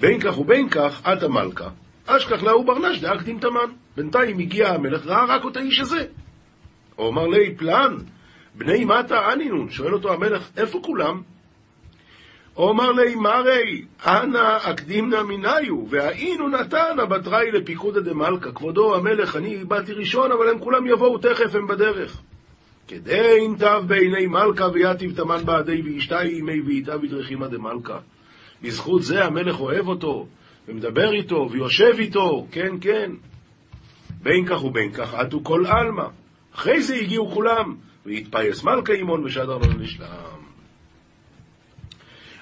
בין 0.00 0.20
כך 0.20 0.38
ובין 0.38 0.68
כך, 0.68 1.00
עתה 1.04 1.28
מלכה, 1.28 1.68
אשכח 2.06 2.42
להו 2.42 2.64
ברנש 2.64 3.00
דאקדים 3.00 3.38
תמן. 3.38 3.70
בינתיים 3.96 4.38
הגיע 4.38 4.68
המלך, 4.68 5.06
ראה 5.06 5.24
רק 5.24 5.42
את 5.46 5.56
האיש 5.56 5.80
הזה. 5.80 6.06
הוא 6.96 7.08
אמר 7.08 7.26
לי, 7.26 7.54
פלן, 7.56 7.96
בני 8.54 8.84
מטה 8.84 9.32
אנינון, 9.32 9.70
שואל 9.70 9.94
אותו 9.94 10.12
המלך, 10.12 10.48
איפה 10.56 10.80
כולם? 10.82 11.22
אומר 12.56 12.92
לי, 12.92 13.14
מרי, 13.14 13.84
אנא 14.06 14.58
אקדימנה 14.62 15.22
מניו, 15.22 15.90
והאינו 15.90 16.48
נתנה 16.48 17.06
בתראי 17.06 17.50
לפיקודא 17.50 18.00
דמלכה. 18.00 18.52
כבודו 18.52 18.94
המלך, 18.94 19.36
אני 19.36 19.64
באתי 19.64 19.92
ראשון, 19.92 20.32
אבל 20.32 20.48
הם 20.48 20.58
כולם 20.58 20.86
יבואו 20.86 21.18
תכף, 21.18 21.54
הם 21.54 21.66
בדרך. 21.66 22.22
כדי 22.90 23.38
ינתב 23.44 23.82
בעיני 23.86 24.26
מלכה 24.26 24.68
ויתיב 24.72 25.16
תמן 25.16 25.44
בעדי 25.44 25.82
ואשתה 25.82 26.24
ימי 26.24 26.60
ויתיו 26.60 27.04
ידרכימה 27.04 27.48
דמלכה. 27.48 27.98
בזכות 28.62 29.02
זה 29.02 29.24
המלך 29.24 29.60
אוהב 29.60 29.88
אותו, 29.88 30.26
ומדבר 30.68 31.12
איתו, 31.12 31.48
ויושב 31.50 31.94
איתו, 31.98 32.46
כן, 32.50 32.74
כן. 32.80 33.10
בין 34.22 34.46
כך 34.46 34.64
ובין 34.64 34.92
כך 34.92 35.14
עטו 35.14 35.44
כל 35.44 35.66
עלמא. 35.66 36.06
אחרי 36.54 36.82
זה 36.82 36.94
הגיעו 36.94 37.30
כולם, 37.30 37.76
והתפייס 38.06 38.64
מלכה 38.64 38.92
עמון 38.92 39.24
ושדר 39.24 39.58
לו 39.58 39.72
נשלם. 39.78 40.40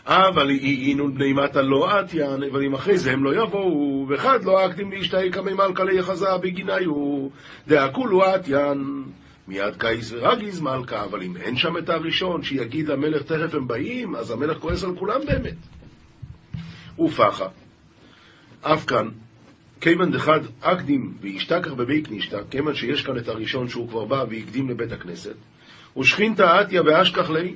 אבל 0.06 0.50
אינון 0.61 1.14
בני 1.14 1.32
מטה 1.32 1.62
לא 1.62 1.98
עטיין, 1.98 2.42
אבל 2.42 2.62
אם 2.62 2.74
אחרי 2.74 2.98
זה 2.98 3.12
הם 3.12 3.24
לא 3.24 3.42
יבואו, 3.42 4.06
ואחד 4.08 4.44
לא 4.44 4.66
אקדים 4.66 4.92
להשתהי 4.92 5.32
כמי 5.32 5.52
מלכה 5.52 5.84
ליחזה 5.84 6.37
בגיניו, 6.42 7.28
דאקולו 7.68 8.24
עטיין. 8.24 9.04
מיד 9.48 9.76
קייס 9.78 10.12
ורגיז 10.12 10.61
מלכה, 10.61 11.04
אבל 11.04 11.22
אם 11.22 11.37
אין 11.37 11.56
שם 11.56 11.78
את 11.78 11.88
הראשון 11.88 12.42
שיגיד 12.42 12.88
למלך 12.88 13.22
תכף 13.22 13.54
הם 13.54 13.68
באים, 13.68 14.16
אז 14.16 14.30
המלך 14.30 14.58
כועס 14.58 14.84
על 14.84 14.96
כולם 14.98 15.20
באמת. 15.26 15.56
ופחה, 16.98 17.48
אף 18.62 18.84
כאן, 18.87 19.08
כיוון 19.80 20.11
דחד 20.11 20.40
אקדים 20.61 21.14
וישתכח 21.20 21.72
בבית 21.72 22.11
נישתא, 22.11 22.40
כיוון 22.50 22.74
שיש 22.74 23.02
כאן 23.02 23.18
את 23.18 23.28
הראשון 23.28 23.68
שהוא 23.68 23.88
כבר 23.88 24.04
בא 24.04 24.24
והקדים 24.30 24.68
לבית 24.68 24.92
הכנסת, 24.92 25.34
ושכינתא 25.98 26.42
עטיה 26.42 26.82
ואשכח 26.82 27.30
ליה, 27.30 27.52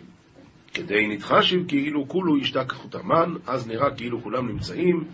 כדי 0.74 1.06
נתחשיב 1.08 1.64
כאילו 1.68 2.08
כולו 2.08 2.38
ישתכחו 2.38 2.88
תמן, 2.88 3.34
אז 3.46 3.68
נראה 3.68 3.90
כאילו 3.90 4.22
כולם 4.22 4.48
נמצאים, 4.48 5.04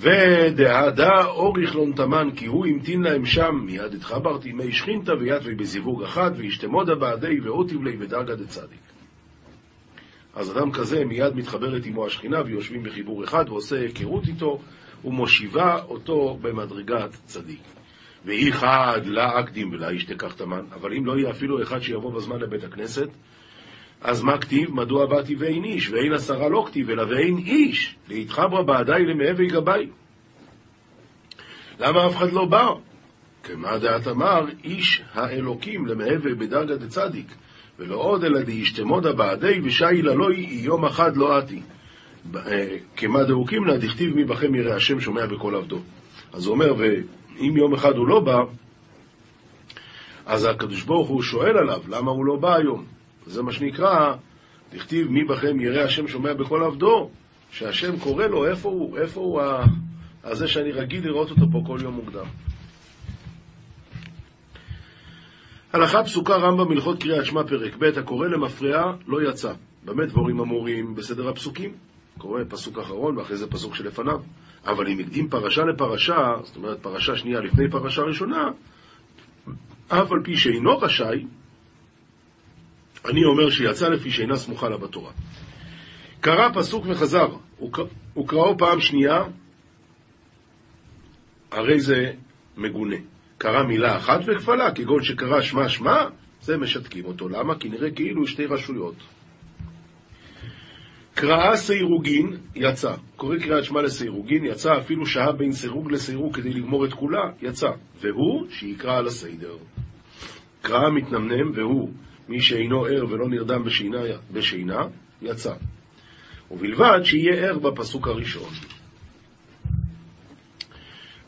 ודהדה 0.00 1.24
אוריך 1.26 1.74
לון 1.74 1.92
תמן, 1.92 2.28
כי 2.36 2.46
הוא 2.46 2.66
המתין 2.66 3.02
להם 3.02 3.26
שם, 3.26 3.54
מיד 3.64 3.94
התחברתי 3.94 4.52
מי 4.52 4.72
שכינתא 4.72 5.12
ויתווי 5.20 5.54
בזיווג 5.54 6.02
אחד, 6.02 6.30
וישתמודה 6.36 6.94
בעדי 6.94 7.40
ואותיב 7.40 7.84
לי 7.84 7.96
בדרגא 7.96 8.34
דצדיק. 8.34 8.80
אז 10.34 10.58
אדם 10.58 10.72
כזה 10.72 11.04
מיד 11.04 11.34
מתחברת 11.34 11.86
עמו 11.86 12.06
השכינה 12.06 12.42
ויושבים 12.46 12.82
בחיבור 12.82 13.24
אחד 13.24 13.44
ועושה 13.48 13.76
היכרות 13.76 14.28
איתו 14.28 14.60
ומושיבה 15.04 15.82
אותו 15.82 16.38
במדרגת 16.40 17.16
צדיק. 17.24 17.62
ואי 18.24 18.52
חד 18.52 19.00
לה 19.04 19.40
אקדים 19.40 19.72
ולה 19.72 19.92
ישתכח 19.92 20.32
תמן, 20.34 20.64
אבל 20.74 20.94
אם 20.94 21.06
לא 21.06 21.18
יהיה 21.18 21.30
אפילו 21.30 21.62
אחד 21.62 21.80
שיבוא 21.80 22.12
בזמן 22.12 22.40
לבית 22.40 22.64
הכנסת, 22.64 23.08
אז 24.00 24.22
מה 24.22 24.38
כתיב? 24.38 24.74
מדוע 24.74 25.06
באתי 25.06 25.34
ואין 25.34 25.64
איש, 25.64 25.90
ואין 25.90 26.12
עשרה 26.12 26.48
לא 26.48 26.64
כתיב, 26.66 26.90
אלא 26.90 27.02
ואין 27.02 27.38
איש, 27.38 27.96
להתחברה 28.08 28.62
בעדיי 28.62 29.04
למהווה 29.04 29.46
גביי. 29.46 29.88
למה 31.78 32.06
אף 32.06 32.16
אחד 32.16 32.32
לא 32.32 32.44
בא? 32.44 32.68
כמה 33.42 33.78
דעת 33.78 34.08
אמר, 34.08 34.44
איש 34.64 35.02
האלוקים 35.12 35.86
למהווה 35.86 36.34
בדרגה 36.34 36.76
דצדיק, 36.76 37.34
ולא 37.78 37.96
עוד 37.96 38.24
אלא 38.24 38.42
דאישתמודה 38.42 39.12
בעדי 39.12 39.60
ושי 39.64 40.02
ללוי 40.02 40.36
יום 40.50 40.84
אחד 40.84 41.16
לא 41.16 41.38
עתי. 41.38 41.62
כמה 42.96 43.24
דאוקים 43.24 43.64
לה, 43.64 43.76
דכתיב 43.76 44.14
מי 44.14 44.24
בכם 44.24 44.54
ירא 44.54 44.74
השם 44.74 45.00
שומע 45.00 45.26
בקול 45.26 45.54
עבדו. 45.54 45.78
אז 46.32 46.46
הוא 46.46 46.54
אומר, 46.54 46.74
ואם 46.78 47.56
יום 47.56 47.74
אחד 47.74 47.96
הוא 47.96 48.08
לא 48.08 48.20
בא, 48.20 48.38
אז 50.26 50.44
הקדוש 50.44 50.82
ברוך 50.82 51.08
הוא 51.08 51.22
שואל 51.22 51.58
עליו, 51.58 51.80
למה 51.88 52.10
הוא 52.10 52.24
לא 52.24 52.36
בא 52.36 52.54
היום? 52.54 52.84
זה 53.30 53.42
מה 53.42 53.52
שנקרא, 53.52 54.14
דכתיב 54.72 55.10
מי 55.10 55.24
בכם 55.24 55.60
ירא 55.60 55.82
השם 55.82 56.08
שומע 56.08 56.34
בקול 56.34 56.64
עבדו, 56.64 57.10
שהשם 57.50 57.98
קורא 57.98 58.26
לו, 58.26 58.46
איפה 58.46 58.68
הוא, 58.68 58.98
איפה 58.98 59.20
הוא 59.20 59.40
ה... 59.40 59.64
הזה 60.24 60.48
שאני 60.48 60.72
רגיל 60.72 61.06
לראות 61.06 61.30
אותו 61.30 61.42
פה 61.52 61.62
כל 61.66 61.78
יום 61.82 61.94
מוקדם. 61.94 62.26
הלכה 65.72 66.04
פסוקה 66.04 66.36
רמב"ם 66.36 66.72
הלכות 66.72 67.02
קריאת 67.02 67.24
שמע 67.24 67.42
פרק 67.44 67.76
ב' 67.76 67.84
הקורא 67.84 68.28
למפרע 68.28 68.92
לא 69.06 69.30
יצא. 69.30 69.52
במה 69.84 70.06
דבורים 70.06 70.40
אמורים 70.40 70.94
בסדר 70.94 71.28
הפסוקים? 71.28 71.72
קורא 72.18 72.40
פסוק 72.48 72.78
אחרון 72.78 73.18
ואחרי 73.18 73.36
זה 73.36 73.50
פסוק 73.50 73.74
שלפניו. 73.74 74.20
אבל 74.66 74.88
אם 74.88 74.98
הקדים 74.98 75.28
פרשה 75.28 75.62
לפרשה, 75.64 76.34
זאת 76.44 76.56
אומרת 76.56 76.82
פרשה 76.82 77.16
שנייה 77.16 77.40
לפני 77.40 77.70
פרשה 77.70 78.02
ראשונה, 78.02 78.48
אף 79.88 80.12
על 80.12 80.20
פי 80.24 80.36
שאינו 80.36 80.78
רשאי, 80.78 81.26
אני 83.04 83.24
אומר 83.24 83.50
שיצא 83.50 83.88
לפי 83.88 84.10
שאינה 84.10 84.36
סמוכה 84.36 84.68
לה 84.68 84.76
בתורה. 84.76 85.12
קרא 86.20 86.48
פסוק 86.54 86.84
וחזר, 86.88 87.28
הוא 88.14 88.28
קראו 88.28 88.58
פעם 88.58 88.80
שנייה, 88.80 89.24
הרי 91.50 91.80
זה 91.80 92.12
מגונה. 92.56 92.96
קרא 93.38 93.62
מילה 93.62 93.96
אחת 93.96 94.20
וכפלה, 94.26 94.74
כגון 94.74 95.02
שקרא 95.02 95.40
שמע 95.40 95.68
שמע, 95.68 96.04
זה 96.40 96.56
משתקים 96.56 97.04
אותו. 97.04 97.28
למה? 97.28 97.58
כי 97.58 97.68
נראה 97.68 97.90
כאילו 97.90 98.26
שתי 98.26 98.46
רשויות. 98.46 98.94
קראה 101.14 101.56
סירוגין, 101.56 102.36
יצא. 102.54 102.94
קורא 103.16 103.36
קריאת 103.38 103.64
שמע 103.64 103.82
לסירוגין, 103.82 104.44
יצא, 104.44 104.78
אפילו 104.78 105.06
שהה 105.06 105.32
בין 105.32 105.52
סירוג 105.52 105.92
לסירוג 105.92 106.36
כדי 106.36 106.52
לגמור 106.52 106.84
את 106.84 106.92
כולה, 106.92 107.30
יצא. 107.42 107.70
והוא, 108.00 108.46
שיקרא 108.50 108.98
על 108.98 109.06
הסדר. 109.06 109.56
קרא 110.62 110.90
מתנמנם, 110.90 111.50
והוא, 111.54 111.90
מי 112.30 112.40
שאינו 112.40 112.84
ער 112.84 113.04
ולא 113.08 113.28
נרדם 113.28 113.64
בשינה, 113.64 113.98
בשינה, 114.32 114.80
יצא. 115.22 115.54
ובלבד 116.50 117.00
שיהיה 117.04 117.34
ער 117.34 117.58
בפסוק 117.58 118.08
הראשון. 118.08 118.50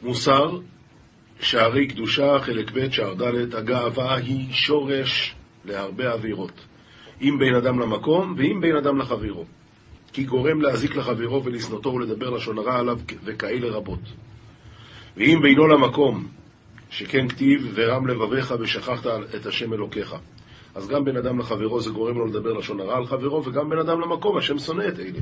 מוסר, 0.03 0.59
שערי 1.41 1.87
קדושה, 1.87 2.39
חלק 2.41 2.71
ב', 2.71 2.91
שער 2.91 3.15
ד', 3.15 3.55
הגאווה 3.55 4.15
היא 4.17 4.53
שורש 4.53 5.35
להרבה 5.65 6.13
עבירות. 6.13 6.65
אם 7.21 7.37
בין 7.39 7.55
אדם 7.55 7.81
למקום, 7.81 8.35
ואם 8.39 8.61
בין 8.61 8.77
אדם 8.77 8.99
לחברו. 8.99 9.45
כי 10.13 10.25
גורם 10.25 10.61
להזיק 10.61 10.97
לחברו 10.97 11.45
ולשנותו 11.45 11.89
ולדבר 11.95 12.31
לשון 12.31 12.59
הרע 12.59 12.79
עליו 12.79 12.99
וכאלה 13.25 13.69
רבות. 13.69 14.03
ואם 15.17 15.39
בינו 15.43 15.67
למקום, 15.67 16.29
שכן 16.91 17.29
כתיב, 17.29 17.73
ורם 17.75 18.07
לבביך 18.07 18.55
ושכחת 18.61 19.07
את 19.37 19.47
השם 19.47 19.73
אלוקיך. 19.73 20.15
אז 20.75 20.89
גם 20.89 21.05
בין 21.05 21.17
אדם 21.17 21.39
לחברו 21.39 21.81
זה 21.81 21.91
גורם 21.91 22.19
לו 22.19 22.27
לדבר 22.27 22.53
לשון 22.53 22.81
הרע 22.81 22.97
על 22.97 23.07
חברו, 23.07 23.45
וגם 23.45 23.69
בין 23.71 23.79
אדם 23.79 24.01
למקום, 24.01 24.37
השם 24.37 24.59
שונא 24.59 24.89
את 24.89 24.99
אלה. 24.99 25.21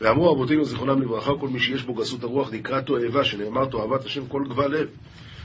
ואמרו 0.00 0.34
אבותינו 0.34 0.64
זיכרונם 0.64 1.02
לברכה, 1.02 1.32
כל 1.40 1.48
מי 1.48 1.58
שיש 1.58 1.82
בו 1.82 1.94
גסות 1.94 2.22
הרוח 2.22 2.52
נקרא 2.52 2.80
תועבה, 2.80 3.24
שנאמר 3.24 3.66
תועבת 3.66 4.04
השם 4.04 4.26
כל 4.26 4.42
גבל 4.48 4.80
לב. 4.80 4.88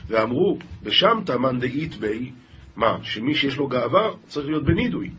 ואמרו, 0.08 0.58
בשם 0.82 1.18
תמן 1.26 1.60
דאית 1.60 1.94
בי, 1.94 2.32
מה, 2.76 2.96
שמי 3.02 3.34
שיש 3.34 3.56
לו 3.56 3.68
גאווה 3.68 4.10
צריך 4.26 4.46
להיות 4.46 4.64
בנידוי. 4.64 5.10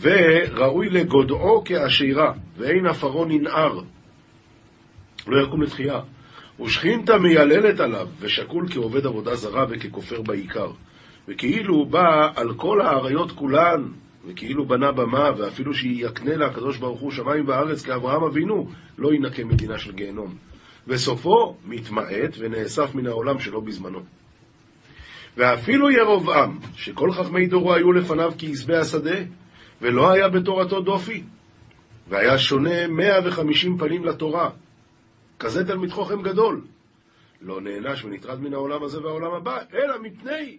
וראוי 0.00 0.88
לגודעו 0.88 1.64
כאשירה, 1.64 2.32
ואין 2.56 2.86
עפרו 2.86 3.24
ננער, 3.24 3.80
לא 5.26 5.46
יקום 5.46 5.62
לתחייה. 5.62 6.00
ושכינתה 6.60 7.18
מייללת 7.18 7.80
עליו, 7.80 8.08
ושקול 8.20 8.68
כעובד 8.68 9.06
עבודה 9.06 9.34
זרה 9.34 9.66
וככופר 9.68 10.22
בעיקר. 10.22 10.70
וכאילו 11.28 11.74
הוא 11.74 11.86
בא 11.86 12.30
על 12.36 12.54
כל 12.54 12.80
האריות 12.80 13.32
כולן, 13.32 13.82
וכאילו 14.26 14.66
בנה 14.66 14.92
במה, 14.92 15.30
ואפילו 15.38 15.74
שיקנה 15.74 16.36
לה 16.36 16.46
הקדוש 16.46 16.78
ברוך 16.78 17.00
הוא 17.00 17.12
שמיים 17.12 17.48
וארץ 17.48 17.82
כאברהם 17.82 18.22
אבינו, 18.22 18.68
לא 18.98 19.14
ינקה 19.14 19.44
מדינה 19.44 19.78
של 19.78 19.92
גיהנום. 19.92 20.34
וסופו 20.86 21.56
מתמעט 21.64 22.36
ונאסף 22.38 22.94
מן 22.94 23.06
העולם 23.06 23.38
שלא 23.38 23.60
בזמנו. 23.60 24.00
ואפילו 25.36 25.90
ירבעם, 25.90 26.58
שכל 26.74 27.12
חכמי 27.12 27.46
דורו 27.46 27.74
היו 27.74 27.92
לפניו 27.92 28.32
כעשבי 28.38 28.76
השדה, 28.76 29.16
ולא 29.82 30.10
היה 30.10 30.28
בתורתו 30.28 30.80
דופי, 30.80 31.22
והיה 32.08 32.38
שונה 32.38 32.86
150 32.86 33.78
פנים 33.78 34.04
לתורה, 34.04 34.50
כזה 35.38 35.66
תלמיד 35.66 35.90
חוכם 35.90 36.22
גדול, 36.22 36.60
לא 37.40 37.60
נענש 37.60 38.04
ונטרד 38.04 38.40
מן 38.40 38.54
העולם 38.54 38.82
הזה 38.82 39.02
והעולם 39.02 39.32
הבא, 39.34 39.58
אלא 39.74 40.02
מפני 40.02 40.58